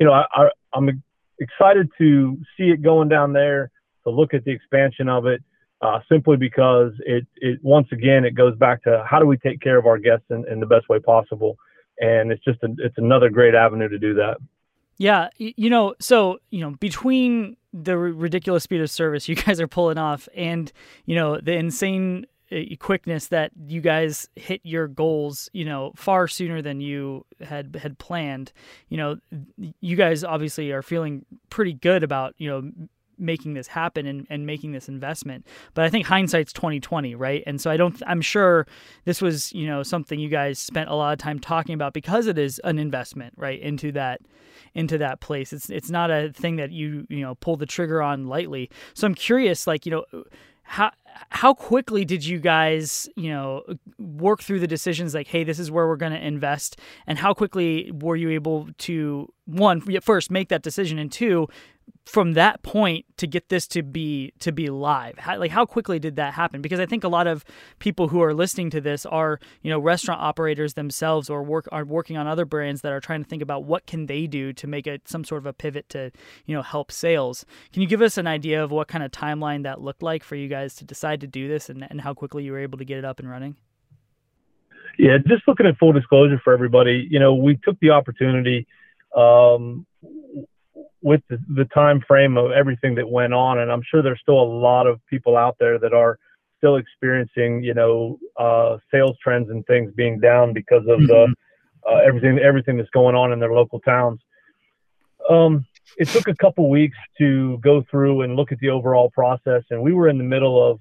[0.00, 1.02] you know, I, I, I'm
[1.38, 3.70] excited to see it going down there,
[4.06, 5.42] to look at the expansion of it,
[5.82, 9.60] uh, simply because it, it once again it goes back to how do we take
[9.60, 11.56] care of our guests in, in the best way possible,
[11.98, 14.36] and it's just a, it's another great avenue to do that.
[14.98, 19.68] Yeah, you know, so you know, between the ridiculous speed of service you guys are
[19.68, 20.72] pulling off, and
[21.04, 26.28] you know the insane uh, quickness that you guys hit your goals, you know, far
[26.28, 28.52] sooner than you had had planned.
[28.88, 29.16] You know,
[29.80, 32.70] you guys obviously are feeling pretty good about you know
[33.18, 35.46] making this happen and, and making this investment.
[35.74, 37.42] But I think hindsight's twenty twenty, right?
[37.46, 38.00] And so I don't.
[38.06, 38.66] I'm sure
[39.04, 42.26] this was you know something you guys spent a lot of time talking about because
[42.26, 44.20] it is an investment, right, into that
[44.74, 45.52] into that place.
[45.52, 48.70] It's it's not a thing that you you know pull the trigger on lightly.
[48.94, 50.24] So I'm curious, like you know
[50.66, 50.90] how
[51.30, 53.62] how quickly did you guys you know
[53.98, 57.32] work through the decisions like hey this is where we're going to invest and how
[57.32, 61.48] quickly were you able to one first make that decision and two
[62.04, 65.18] from that point to get this to be to be live.
[65.18, 66.62] How, like how quickly did that happen?
[66.62, 67.44] Because i think a lot of
[67.78, 71.84] people who are listening to this are you know restaurant operators themselves or work are
[71.84, 74.66] working on other brands that are trying to think about what can they do to
[74.66, 76.10] make it some sort of a pivot to
[76.44, 77.44] you know help sales.
[77.72, 80.36] Can you give us an idea of what kind of timeline that looked like for
[80.36, 82.84] you guys to decide to do this and, and how quickly you were able to
[82.84, 83.56] get it up and running?
[84.98, 88.66] Yeah just looking at full disclosure for everybody you know we took the opportunity
[89.16, 89.86] um,
[91.02, 94.40] with the, the time frame of everything that went on, and I'm sure there's still
[94.40, 96.18] a lot of people out there that are
[96.58, 101.32] still experiencing, you know, uh, sales trends and things being down because of mm-hmm.
[101.88, 104.20] uh, everything everything that's going on in their local towns.
[105.28, 105.64] Um,
[105.98, 109.80] it took a couple weeks to go through and look at the overall process, and
[109.82, 110.80] we were in the middle of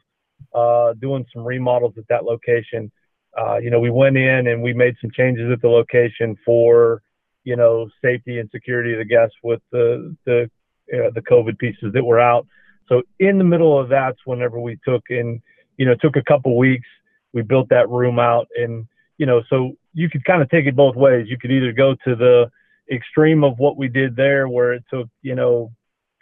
[0.53, 2.91] uh, doing some remodels at that location.
[3.37, 7.01] Uh, you know, we went in and we made some changes at the location for
[7.45, 10.49] you know, safety and security of the guests with the the
[10.93, 12.45] uh, the COVID pieces that were out.
[12.87, 15.41] So in the middle of that's whenever we took in,
[15.77, 16.87] you know, took a couple weeks.
[17.33, 20.75] We built that room out, and you know, so you could kind of take it
[20.75, 21.27] both ways.
[21.29, 22.49] You could either go to the
[22.91, 25.71] extreme of what we did there, where it took, you know,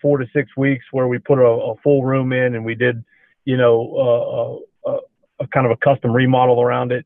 [0.02, 3.04] four to six weeks, where we put a, a full room in and we did,
[3.46, 7.06] you know, uh, a, a kind of a custom remodel around it,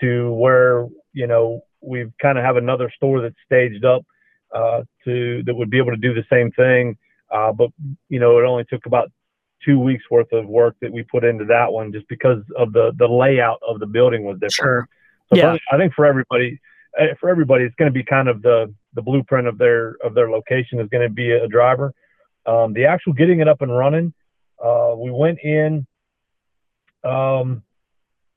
[0.00, 4.02] to where you know we kind of have another store that's staged up
[4.54, 6.96] uh, to that would be able to do the same thing.
[7.30, 7.70] Uh, but
[8.08, 9.10] you know, it only took about
[9.64, 12.92] two weeks worth of work that we put into that one, just because of the
[12.98, 14.52] the layout of the building was different.
[14.52, 14.88] Sure.
[15.32, 15.56] So yeah.
[15.72, 16.60] I think for everybody,
[16.98, 20.14] eh, for everybody, it's going to be kind of the the blueprint of their of
[20.14, 21.92] their location is going to be a driver.
[22.46, 24.14] Um, the actual getting it up and running,
[24.64, 25.86] uh, we went in.
[27.02, 27.62] Um,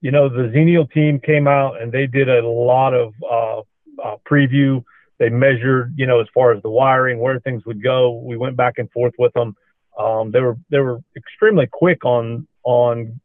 [0.02, 3.60] you know, the Xenial team came out and they did a lot of uh,
[4.02, 4.84] uh, preview.
[5.18, 8.20] They measured, you know, as far as the wiring, where things would go.
[8.20, 9.56] We went back and forth with them.
[9.98, 13.20] Um, they were they were extremely quick on on,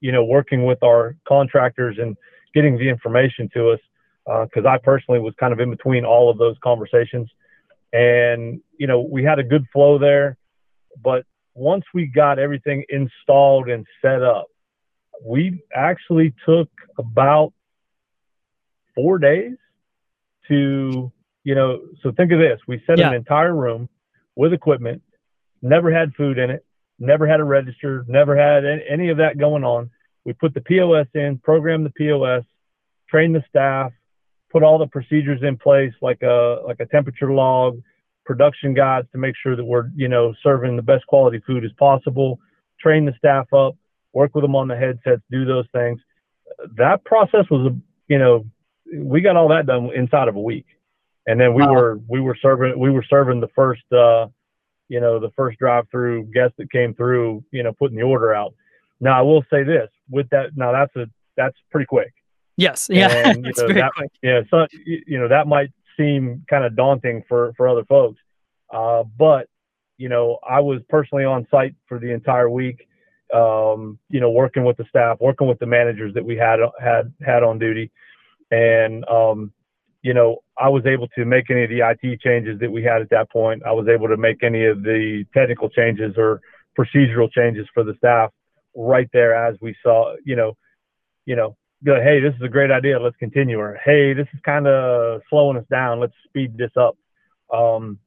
[0.00, 2.16] you know, working with our contractors and
[2.54, 3.80] getting the information to us.
[4.30, 7.28] Uh, because uh, I personally was kind of in between all of those conversations,
[7.92, 10.36] and you know, we had a good flow there.
[11.02, 14.46] But once we got everything installed and set up,
[15.24, 17.52] we actually took about
[18.94, 19.56] four days
[20.48, 21.12] to,
[21.44, 22.60] you know, so think of this.
[22.66, 23.08] We set yeah.
[23.08, 23.88] an entire room
[24.36, 25.02] with equipment,
[25.62, 26.64] never had food in it,
[26.98, 29.90] never had a register, never had any of that going on.
[30.24, 32.44] We put the POS in, programmed the POS,
[33.08, 33.92] trained the staff,
[34.50, 37.80] put all the procedures in place like a like a temperature log,
[38.24, 41.72] production guides to make sure that we're you know serving the best quality food as
[41.78, 42.38] possible.
[42.78, 43.76] Train the staff up,
[44.12, 46.00] work with them on the headsets, do those things.
[46.76, 47.72] That process was,
[48.08, 48.44] you know,
[48.94, 50.66] we got all that done inside of a week,
[51.26, 51.72] and then we wow.
[51.72, 54.26] were we were serving we were serving the first, uh,
[54.88, 58.54] you know, the first drive-through guest that came through, you know, putting the order out.
[59.00, 60.56] Now I will say this with that.
[60.56, 62.12] Now that's a that's pretty quick.
[62.56, 62.88] Yes.
[62.90, 63.08] Yeah.
[63.10, 64.10] And, you know, that, quick.
[64.22, 64.40] Yeah.
[64.50, 68.20] So you know that might seem kind of daunting for for other folks.
[68.72, 69.48] Uh, but
[69.98, 72.86] you know, I was personally on site for the entire week.
[73.32, 77.12] Um, you know, working with the staff, working with the managers that we had had
[77.24, 77.90] had on duty,
[78.50, 79.52] and um,
[80.02, 83.02] you know, I was able to make any of the IT changes that we had
[83.02, 83.62] at that point.
[83.66, 86.40] I was able to make any of the technical changes or
[86.78, 88.30] procedural changes for the staff
[88.74, 90.56] right there as we saw, you know,
[91.26, 94.40] you know, go, hey, this is a great idea, let's continue, or hey, this is
[94.44, 96.96] kind of slowing us down, let's speed this up.
[97.52, 97.98] Um,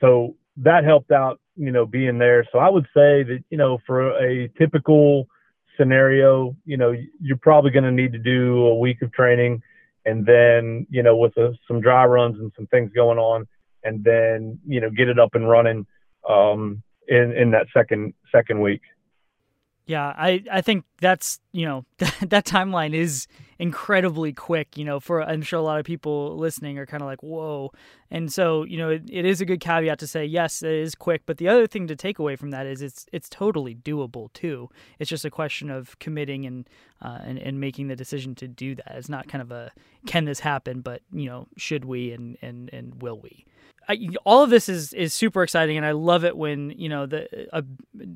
[0.00, 2.46] so that helped out, you know, being there.
[2.52, 5.28] So I would say that, you know, for a typical
[5.76, 9.62] scenario, you know, you're probably going to need to do a week of training
[10.08, 13.46] and then you know with a, some dry runs and some things going on,
[13.84, 15.86] and then you know get it up and running
[16.28, 18.80] um, in in that second second week.
[19.88, 23.26] Yeah, I, I think that's you know that timeline is
[23.58, 24.76] incredibly quick.
[24.76, 27.72] You know, for I'm sure a lot of people listening are kind of like whoa,
[28.10, 30.94] and so you know it, it is a good caveat to say yes, it is
[30.94, 31.22] quick.
[31.24, 34.68] But the other thing to take away from that is it's it's totally doable too.
[34.98, 36.68] It's just a question of committing and
[37.00, 38.92] uh, and and making the decision to do that.
[38.94, 39.72] It's not kind of a
[40.06, 43.46] can this happen, but you know should we and and and will we.
[43.88, 47.06] I, all of this is is super exciting, and I love it when you know
[47.06, 47.64] the a,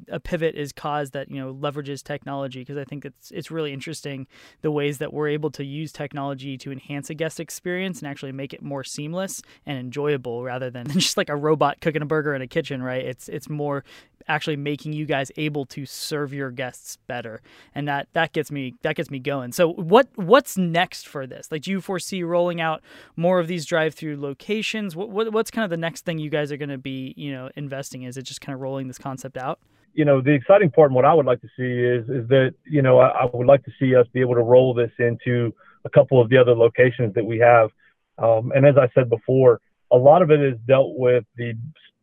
[0.08, 3.72] a pivot is caused that you know leverages technology because I think it's it's really
[3.72, 4.26] interesting
[4.60, 8.32] the ways that we're able to use technology to enhance a guest experience and actually
[8.32, 12.34] make it more seamless and enjoyable rather than just like a robot cooking a burger
[12.34, 13.04] in a kitchen, right?
[13.04, 13.82] It's it's more
[14.28, 17.40] actually making you guys able to serve your guests better.
[17.74, 19.52] And that that gets me that gets me going.
[19.52, 21.48] So what what's next for this?
[21.50, 22.82] Like do you foresee rolling out
[23.16, 24.96] more of these drive through locations?
[24.96, 27.32] What, what what's kind of the next thing you guys are going to be you
[27.32, 29.58] know investing is it just kind of rolling this concept out?
[29.94, 32.54] You know the exciting part and what i would like to see is is that
[32.64, 35.54] you know I, I would like to see us be able to roll this into
[35.84, 37.70] a couple of the other locations that we have.
[38.18, 39.60] Um, and as i said before
[39.92, 41.52] a lot of it is dealt with the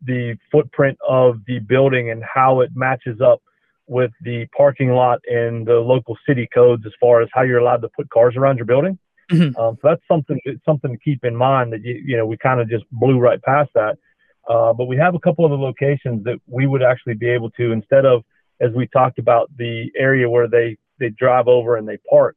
[0.02, 3.42] the footprint of the building and how it matches up
[3.86, 7.82] with the parking lot and the local city codes as far as how you're allowed
[7.82, 8.98] to put cars around your building.
[9.30, 9.60] Mm-hmm.
[9.60, 12.60] Um, so that's something something to keep in mind that you you know we kind
[12.60, 13.96] of just blew right past that.
[14.48, 17.50] Uh, but we have a couple of the locations that we would actually be able
[17.50, 18.24] to instead of
[18.60, 22.36] as we talked about the area where they they drive over and they park.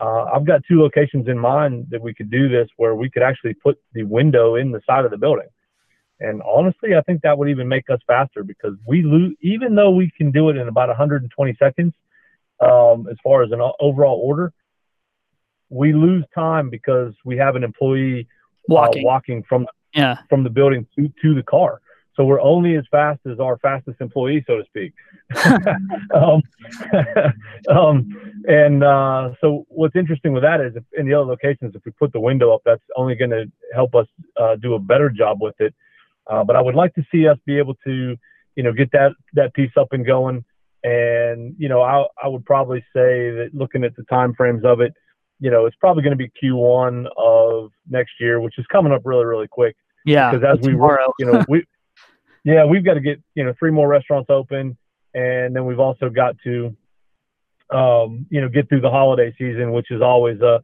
[0.00, 3.22] Uh, I've got two locations in mind that we could do this where we could
[3.22, 5.48] actually put the window in the side of the building.
[6.20, 9.90] And honestly, I think that would even make us faster because we lose, even though
[9.90, 11.94] we can do it in about 120 seconds,
[12.60, 14.52] um, as far as an overall order,
[15.70, 18.26] we lose time because we have an employee
[18.68, 20.18] walking, uh, walking from yeah.
[20.28, 21.80] from the building to, to the car.
[22.16, 24.92] So we're only as fast as our fastest employee, so to speak.
[26.14, 26.42] um,
[27.70, 31.84] um, and uh, so what's interesting with that is if in the other locations, if
[31.84, 35.10] we put the window up, that's only going to help us uh, do a better
[35.10, 35.72] job with it.
[36.28, 38.16] Uh, but I would like to see us be able to,
[38.54, 40.44] you know, get that that piece up and going.
[40.84, 44.80] And you know, I I would probably say that looking at the time frames of
[44.80, 44.92] it,
[45.40, 49.02] you know, it's probably going to be Q1 of next year, which is coming up
[49.04, 49.76] really really quick.
[50.04, 51.12] Yeah, because as we tomorrow.
[51.18, 51.64] you know, we
[52.44, 54.76] yeah we've got to get you know three more restaurants open,
[55.14, 56.76] and then we've also got to
[57.70, 60.62] um, you know get through the holiday season, which is always a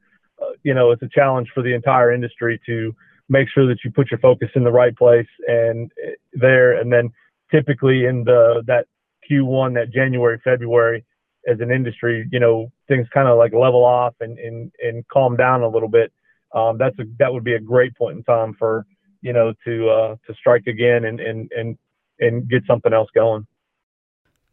[0.62, 2.94] you know it's a challenge for the entire industry to
[3.28, 6.78] make sure that you put your focus in the right place and eh, there.
[6.78, 7.10] And then
[7.50, 8.86] typically in the that
[9.30, 11.04] Q1, that January, February,
[11.46, 15.36] as an industry, you know, things kind of like level off and, and, and calm
[15.36, 16.12] down a little bit.
[16.54, 18.86] Um, that's a, that would be a great point in time for,
[19.20, 21.78] you know, to, uh, to strike again and, and, and,
[22.20, 23.46] and get something else going.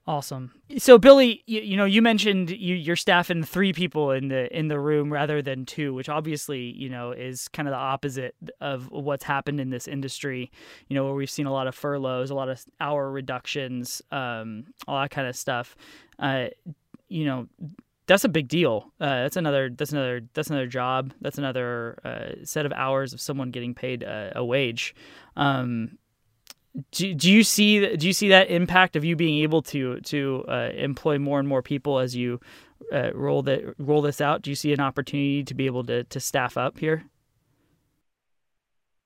[0.07, 0.51] Awesome.
[0.79, 4.67] So Billy, you, you know, you mentioned you, you're staffing three people in the in
[4.67, 8.89] the room rather than two, which obviously you know is kind of the opposite of
[8.89, 10.51] what's happened in this industry.
[10.87, 14.65] You know, where we've seen a lot of furloughs, a lot of hour reductions, um,
[14.87, 15.75] all that kind of stuff.
[16.17, 16.47] Uh,
[17.07, 17.47] you know,
[18.07, 18.91] that's a big deal.
[18.99, 21.13] Uh, that's another that's another that's another job.
[21.21, 24.95] That's another uh, set of hours of someone getting paid a, a wage.
[25.37, 25.99] Um,
[26.91, 30.45] do, do you see do you see that impact of you being able to to
[30.47, 32.39] uh, employ more and more people as you
[32.93, 34.41] uh, roll that roll this out?
[34.41, 37.03] Do you see an opportunity to be able to to staff up here?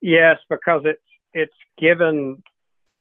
[0.00, 1.02] Yes, because it's
[1.32, 2.42] it's given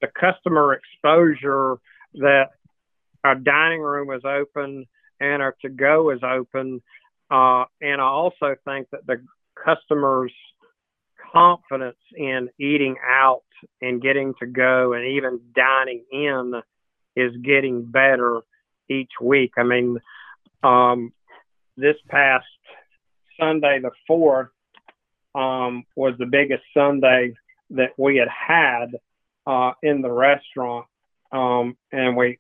[0.02, 1.78] the customer exposure
[2.16, 2.50] that
[3.24, 4.86] our dining room is open
[5.20, 6.82] and our to go is open,
[7.30, 9.24] uh, and I also think that the
[9.64, 10.34] customers
[11.32, 13.44] confidence in eating out
[13.82, 16.62] and getting to go and even dining in
[17.16, 18.42] is getting better
[18.90, 19.54] each week.
[19.58, 20.00] I mean,
[20.64, 21.14] um,
[21.78, 22.46] this past
[23.40, 24.50] Sunday, the 4th,
[25.34, 27.34] um, was the biggest Sunday
[27.72, 28.96] that we had had
[29.46, 30.86] uh, in the restaurant,
[31.32, 32.40] um, and we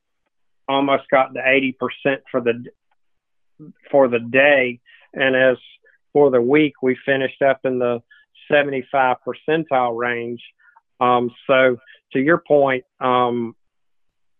[0.67, 2.65] almost got to 80% for the
[3.91, 4.79] for the day.
[5.13, 5.57] And as
[6.13, 8.01] for the week, we finished up in the
[8.51, 10.41] 75 percentile range.
[10.99, 11.77] Um, so
[12.13, 13.55] to your point, um,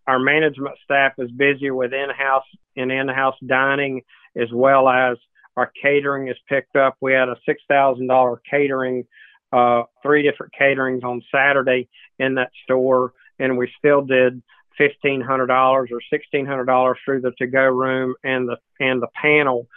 [0.08, 2.46] our management staff is busy with in-house
[2.78, 4.02] and in-house dining
[4.36, 5.18] as well as
[5.58, 6.98] our catering is picked up.
[7.02, 9.06] We had a six thousand dollar catering,
[9.54, 11.88] uh, three different caterings on Saturday
[12.20, 14.42] in that store, and we still did
[14.78, 19.08] fifteen hundred dollars or sixteen hundred dollars through the to-go room and the and the
[19.20, 19.68] panel.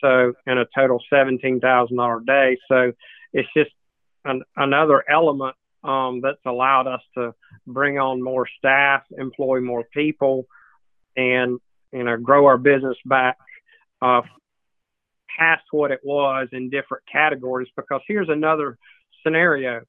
[0.00, 2.58] So in a total seventeen thousand dollar day.
[2.68, 2.92] So
[3.32, 3.70] it's just
[4.24, 5.54] an, another element
[5.84, 7.34] um, that's allowed us to
[7.66, 10.46] bring on more staff, employ more people,
[11.16, 11.58] and
[11.92, 13.36] you know grow our business back
[14.02, 14.22] uh,
[15.38, 17.68] past what it was in different categories.
[17.76, 18.78] Because here's another
[19.22, 19.82] scenario: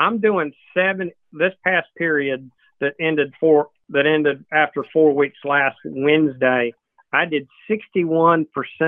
[0.00, 2.50] I'm doing seven this past period
[2.80, 6.72] that ended four that ended after four weeks last Wednesday.
[7.12, 8.46] I did 61%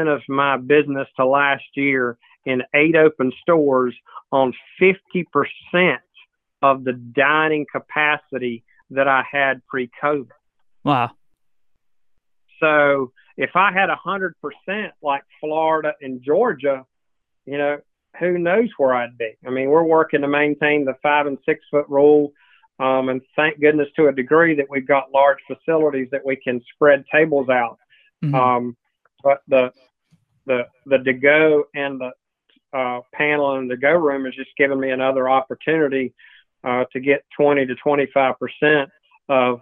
[0.09, 3.95] of my business to last year in eight open stores
[4.33, 5.25] on 50%
[6.63, 10.29] of the dining capacity that I had pre COVID.
[10.85, 11.11] Wow.
[12.61, 14.33] So if I had 100%
[15.03, 16.85] like Florida and Georgia,
[17.45, 17.79] you know,
[18.19, 19.33] who knows where I'd be?
[19.47, 22.33] I mean, we're working to maintain the five and six foot rule.
[22.79, 26.61] Um, and thank goodness to a degree that we've got large facilities that we can
[26.75, 27.79] spread tables out.
[28.25, 28.35] Mm-hmm.
[28.35, 28.77] Um,
[29.23, 29.71] but the,
[30.47, 32.11] the, the to go and the
[32.77, 36.15] uh, panel and the go room has just given me another opportunity
[36.67, 38.91] uh, to get 20 to 25 percent
[39.29, 39.61] of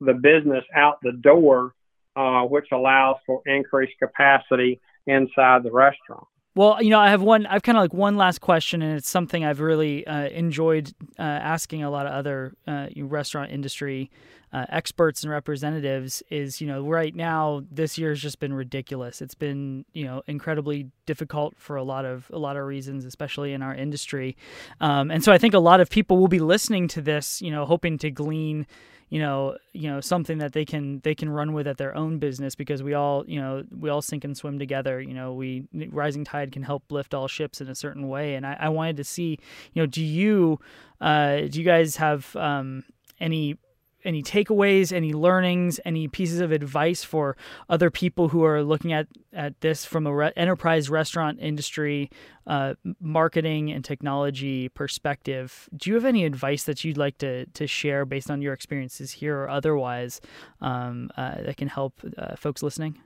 [0.00, 1.74] the business out the door,
[2.16, 6.26] uh, which allows for increased capacity inside the restaurant.
[6.54, 7.46] Well, you know, I have one.
[7.46, 11.22] I've kind of like one last question, and it's something I've really uh, enjoyed uh,
[11.22, 14.10] asking a lot of other uh, restaurant industry
[14.52, 16.22] uh, experts and representatives.
[16.28, 19.22] Is you know, right now this year has just been ridiculous.
[19.22, 23.54] It's been you know incredibly difficult for a lot of a lot of reasons, especially
[23.54, 24.36] in our industry.
[24.78, 27.50] Um, and so I think a lot of people will be listening to this, you
[27.50, 28.66] know, hoping to glean
[29.12, 32.18] you know you know something that they can they can run with at their own
[32.18, 35.02] business because we all you know we all sink and swim together.
[35.02, 38.36] You know we rising tide can help lift all ships in a certain way.
[38.36, 39.38] And i, I wanted to see
[39.74, 40.58] you know do you
[41.02, 42.84] uh, do you guys have um,
[43.20, 43.58] any
[44.04, 47.36] any takeaways, any learnings, any pieces of advice for
[47.68, 52.10] other people who are looking at, at this from a re- enterprise restaurant industry,
[52.46, 55.68] uh, marketing and technology perspective?
[55.76, 59.12] Do you have any advice that you'd like to to share based on your experiences
[59.12, 60.20] here or otherwise
[60.60, 63.00] um, uh, that can help uh, folks listening?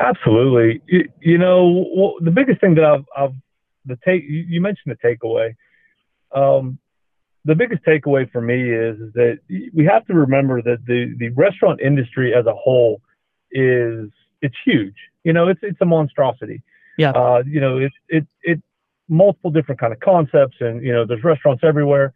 [0.00, 0.80] Absolutely.
[0.86, 3.34] You, you know, well, the biggest thing that I've, I've
[3.84, 5.54] the take you mentioned the takeaway.
[6.34, 6.78] Um,
[7.44, 9.38] the biggest takeaway for me is, is that
[9.74, 13.00] we have to remember that the, the restaurant industry as a whole
[13.50, 14.10] is
[14.42, 14.94] it's huge.
[15.24, 16.62] You know, it's it's a monstrosity.
[16.96, 17.10] Yeah.
[17.10, 18.62] Uh, you know, it's it it
[19.08, 22.12] multiple different kind of concepts, and you know, there's restaurants everywhere.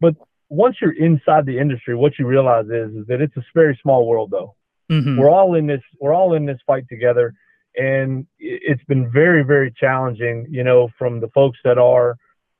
[0.00, 0.14] But
[0.48, 4.06] once you're inside the industry, what you realize is, is that it's a very small
[4.06, 4.54] world, though.
[4.90, 5.18] Mm-hmm.
[5.18, 5.82] We're all in this.
[6.00, 7.34] We're all in this fight together,
[7.76, 10.46] and it's been very, very challenging.
[10.50, 12.16] You know, from the folks that are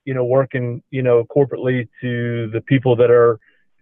[0.07, 3.33] you know, working, you know, corporately to the people that are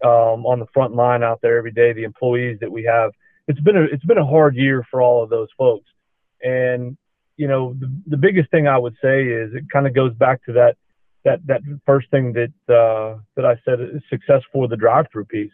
[0.03, 3.12] um, on the front line out there every day, the employees that we have.
[3.47, 5.87] It's been a it's been a hard year for all of those folks,
[6.43, 6.97] and
[7.37, 10.45] you know, the, the biggest thing I would say is it kind of goes back
[10.47, 10.77] to that
[11.25, 15.53] that that first thing that uh, that I said is success for the drive-through piece.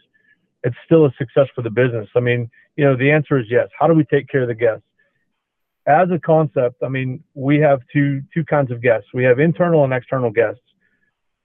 [0.63, 2.09] It's still a success for the business.
[2.15, 3.69] I mean, you know, the answer is yes.
[3.79, 4.85] How do we take care of the guests?
[5.87, 9.09] As a concept, I mean, we have two two kinds of guests.
[9.15, 10.61] We have internal and external guests.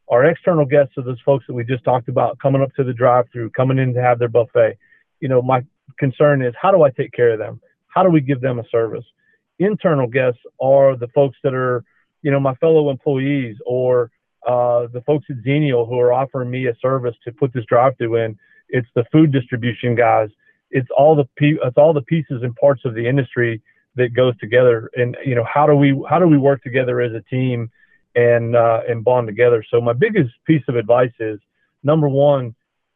[0.09, 2.93] Our external guests are those folks that we just talked about coming up to the
[2.93, 4.77] drive-through, coming in to have their buffet.
[5.19, 5.63] You know, my
[5.97, 7.59] concern is how do I take care of them?
[7.87, 9.05] How do we give them a service?
[9.57, 11.83] Internal guests are the folks that are,
[12.21, 14.11] you know, my fellow employees or
[14.45, 18.17] uh, the folks at Xenial who are offering me a service to put this drive-through
[18.17, 18.37] in.
[18.69, 20.29] It's the food distribution guys.
[20.69, 23.61] It's all the it's all the pieces and parts of the industry
[23.95, 24.89] that goes together.
[24.95, 27.69] And you know how do we how do we work together as a team
[28.15, 29.63] and uh, and bond together?
[29.69, 31.39] So my biggest piece of advice is
[31.83, 32.55] number one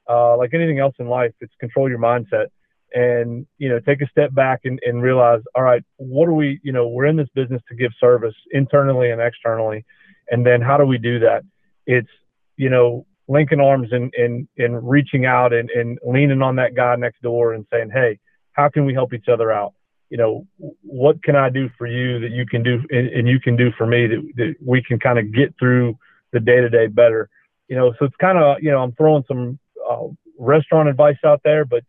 [0.10, 2.48] uh, like anything else in life it's control your mindset.
[2.94, 6.60] And you know take a step back and, and realize all right what are we
[6.64, 9.86] you know we're in this business to give service internally and externally.
[10.32, 11.44] And then how do we do that?
[11.86, 12.10] It's
[12.58, 16.96] you know linking arms and and, and reaching out and, and leaning on that guy
[16.96, 18.20] next door and saying hey
[18.54, 19.74] how can we help each other out
[20.10, 20.48] you know,
[20.82, 23.72] what can I do for you that you can do and, and you can do
[23.78, 25.98] for me that, that we can kind of get through
[26.34, 27.30] the day to day better.
[27.68, 30.08] You know, so it's kind of, you know, I'm throwing some uh,
[30.40, 31.84] restaurant advice out there, but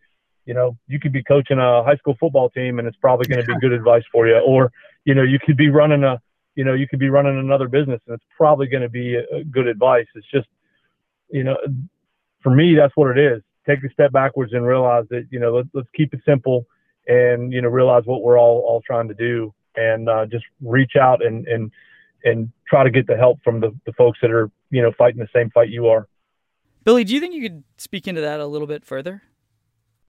[0.47, 3.41] you know, you could be coaching a high school football team and it's probably going
[3.41, 4.39] to be good advice for you.
[4.39, 4.73] Or,
[5.05, 6.21] you know, you could be running a,
[6.57, 9.23] you know, you could be running another business and it's probably going to be a,
[9.37, 10.07] a good advice.
[10.15, 10.49] It's just,
[11.31, 11.57] you know,
[12.43, 13.43] for me, that's what it is.
[13.67, 16.67] Take a step backwards and realize that, you know, let's, let's keep it simple
[17.11, 20.93] and, you know, realize what we're all, all trying to do and uh, just reach
[20.97, 21.71] out and, and,
[22.25, 25.19] and try to get the help from the, the folks that are, you know, fighting
[25.19, 26.07] the same fight you are.
[26.85, 29.23] Billy, do you think you could speak into that a little bit further?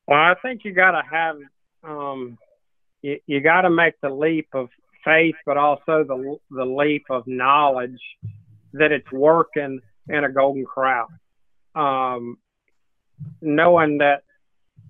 [0.07, 1.37] Well, I think you got to have,
[1.83, 2.37] um,
[3.01, 4.69] you, you got to make the leap of
[5.03, 7.99] faith, but also the the leap of knowledge
[8.73, 11.07] that it's working in a Golden Corral
[11.73, 12.37] Um,
[13.41, 14.23] knowing that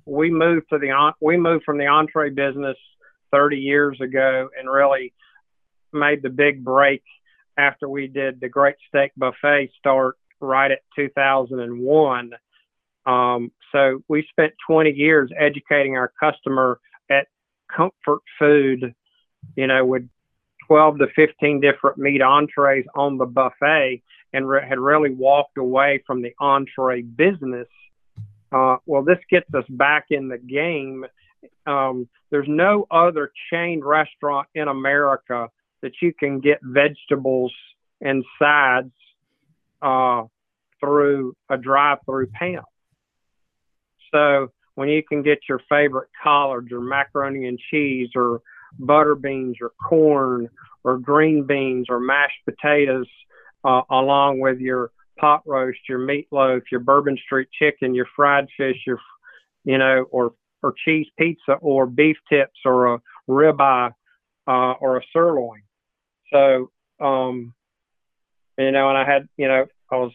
[0.05, 2.77] we moved to the we moved from the entree business
[3.31, 5.13] 30 years ago and really
[5.93, 7.03] made the big break
[7.57, 12.31] after we did the Great Steak Buffet start right at 2001
[13.05, 16.79] um, so we spent 20 years educating our customer
[17.09, 17.27] at
[17.75, 18.93] comfort food,
[19.55, 20.07] you know, with
[20.67, 26.03] 12 to 15 different meat entrees on the buffet and re- had really walked away
[26.05, 27.67] from the entree business.
[28.51, 31.05] Uh, well, this gets us back in the game.
[31.65, 35.49] Um, there's no other chain restaurant in America
[35.81, 37.53] that you can get vegetables
[38.01, 38.91] and sides
[39.81, 40.23] uh,
[40.79, 42.65] through a drive-through panel.
[44.13, 48.41] So when you can get your favorite collards or macaroni and cheese or
[48.77, 50.49] butter beans or corn
[50.83, 53.07] or green beans or mashed potatoes
[53.63, 54.91] uh, along with your
[55.21, 58.99] pot roast, your meatloaf, your Bourbon Street chicken, your fried fish, your
[59.63, 63.91] you know, or or cheese pizza or beef tips or a ribeye
[64.47, 65.61] uh, or a sirloin.
[66.31, 67.53] So, um,
[68.57, 70.11] you know, and I had, you know, I was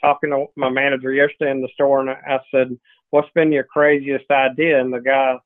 [0.00, 2.78] talking to my manager yesterday in the store, and I said,
[3.10, 4.80] what's been your craziest idea?
[4.80, 5.36] And the guy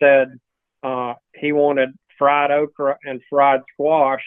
[0.00, 0.38] said
[0.82, 4.24] uh, he wanted fried okra and fried squash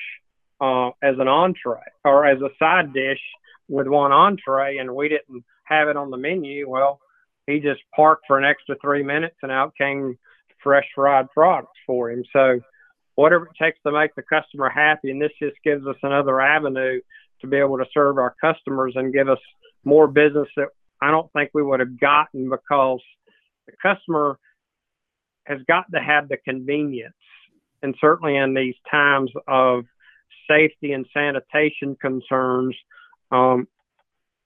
[0.60, 3.22] uh, as an entree or as a side dish
[3.68, 6.70] with one entree, and we didn't have it on the menu.
[6.70, 7.00] Well,
[7.46, 10.18] he just parked for an extra three minutes, and out came
[10.64, 12.24] fresh fried products for him.
[12.34, 12.60] So,
[13.16, 17.02] whatever it takes to make the customer happy, and this just gives us another avenue
[17.42, 19.40] to be able to serve our customers and give us
[19.84, 20.68] more business that
[21.02, 23.02] I don't think we would have gotten because
[23.68, 24.40] the customer
[25.46, 27.14] has got to have the convenience.
[27.82, 29.86] And certainly in these times of
[30.50, 32.76] safety and sanitation concerns,
[33.32, 33.68] um,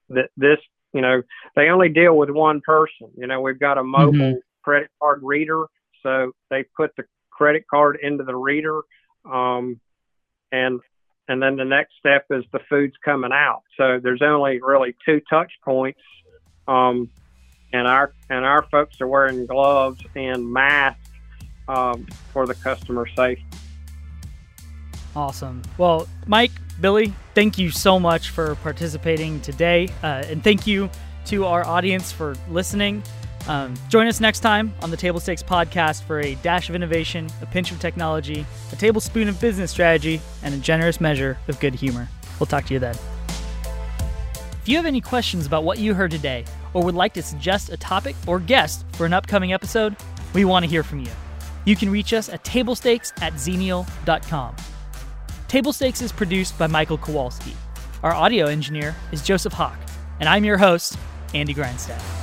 [0.10, 0.60] that this,
[0.94, 1.22] you know,
[1.56, 3.10] they only deal with one person.
[3.18, 4.38] You know, we've got a mobile mm-hmm.
[4.64, 5.66] credit card reader,
[6.04, 8.82] so they put the credit card into the reader,
[9.26, 9.80] um,
[10.52, 10.82] and
[11.28, 13.62] and then the next step is the food's coming out.
[13.78, 16.02] So there's only really two touch points
[16.68, 17.10] um,
[17.74, 21.10] and our and our folks are wearing gloves and masks
[21.68, 23.46] um, for the customer safety.
[25.16, 25.62] Awesome.
[25.78, 30.90] Well, Mike, Billy, thank you so much for participating today, uh, and thank you
[31.26, 33.04] to our audience for listening.
[33.48, 37.28] Um, join us next time on the Table Stakes podcast for a dash of innovation,
[37.42, 41.74] a pinch of technology, a tablespoon of business strategy, and a generous measure of good
[41.74, 42.08] humor.
[42.40, 42.96] We'll talk to you then.
[44.62, 47.70] If you have any questions about what you heard today, or would like to suggest
[47.70, 49.96] a topic or guest for an upcoming episode,
[50.34, 51.12] we want to hear from you.
[51.66, 54.56] You can reach us at tablestakes at xenial.com.
[55.52, 57.58] Table Stakes is produced by Michael Kowalski.
[58.04, 59.78] Our audio engineer is Joseph Hawk,
[60.22, 60.98] and I'm your host,
[61.34, 62.21] Andy Grindstaff.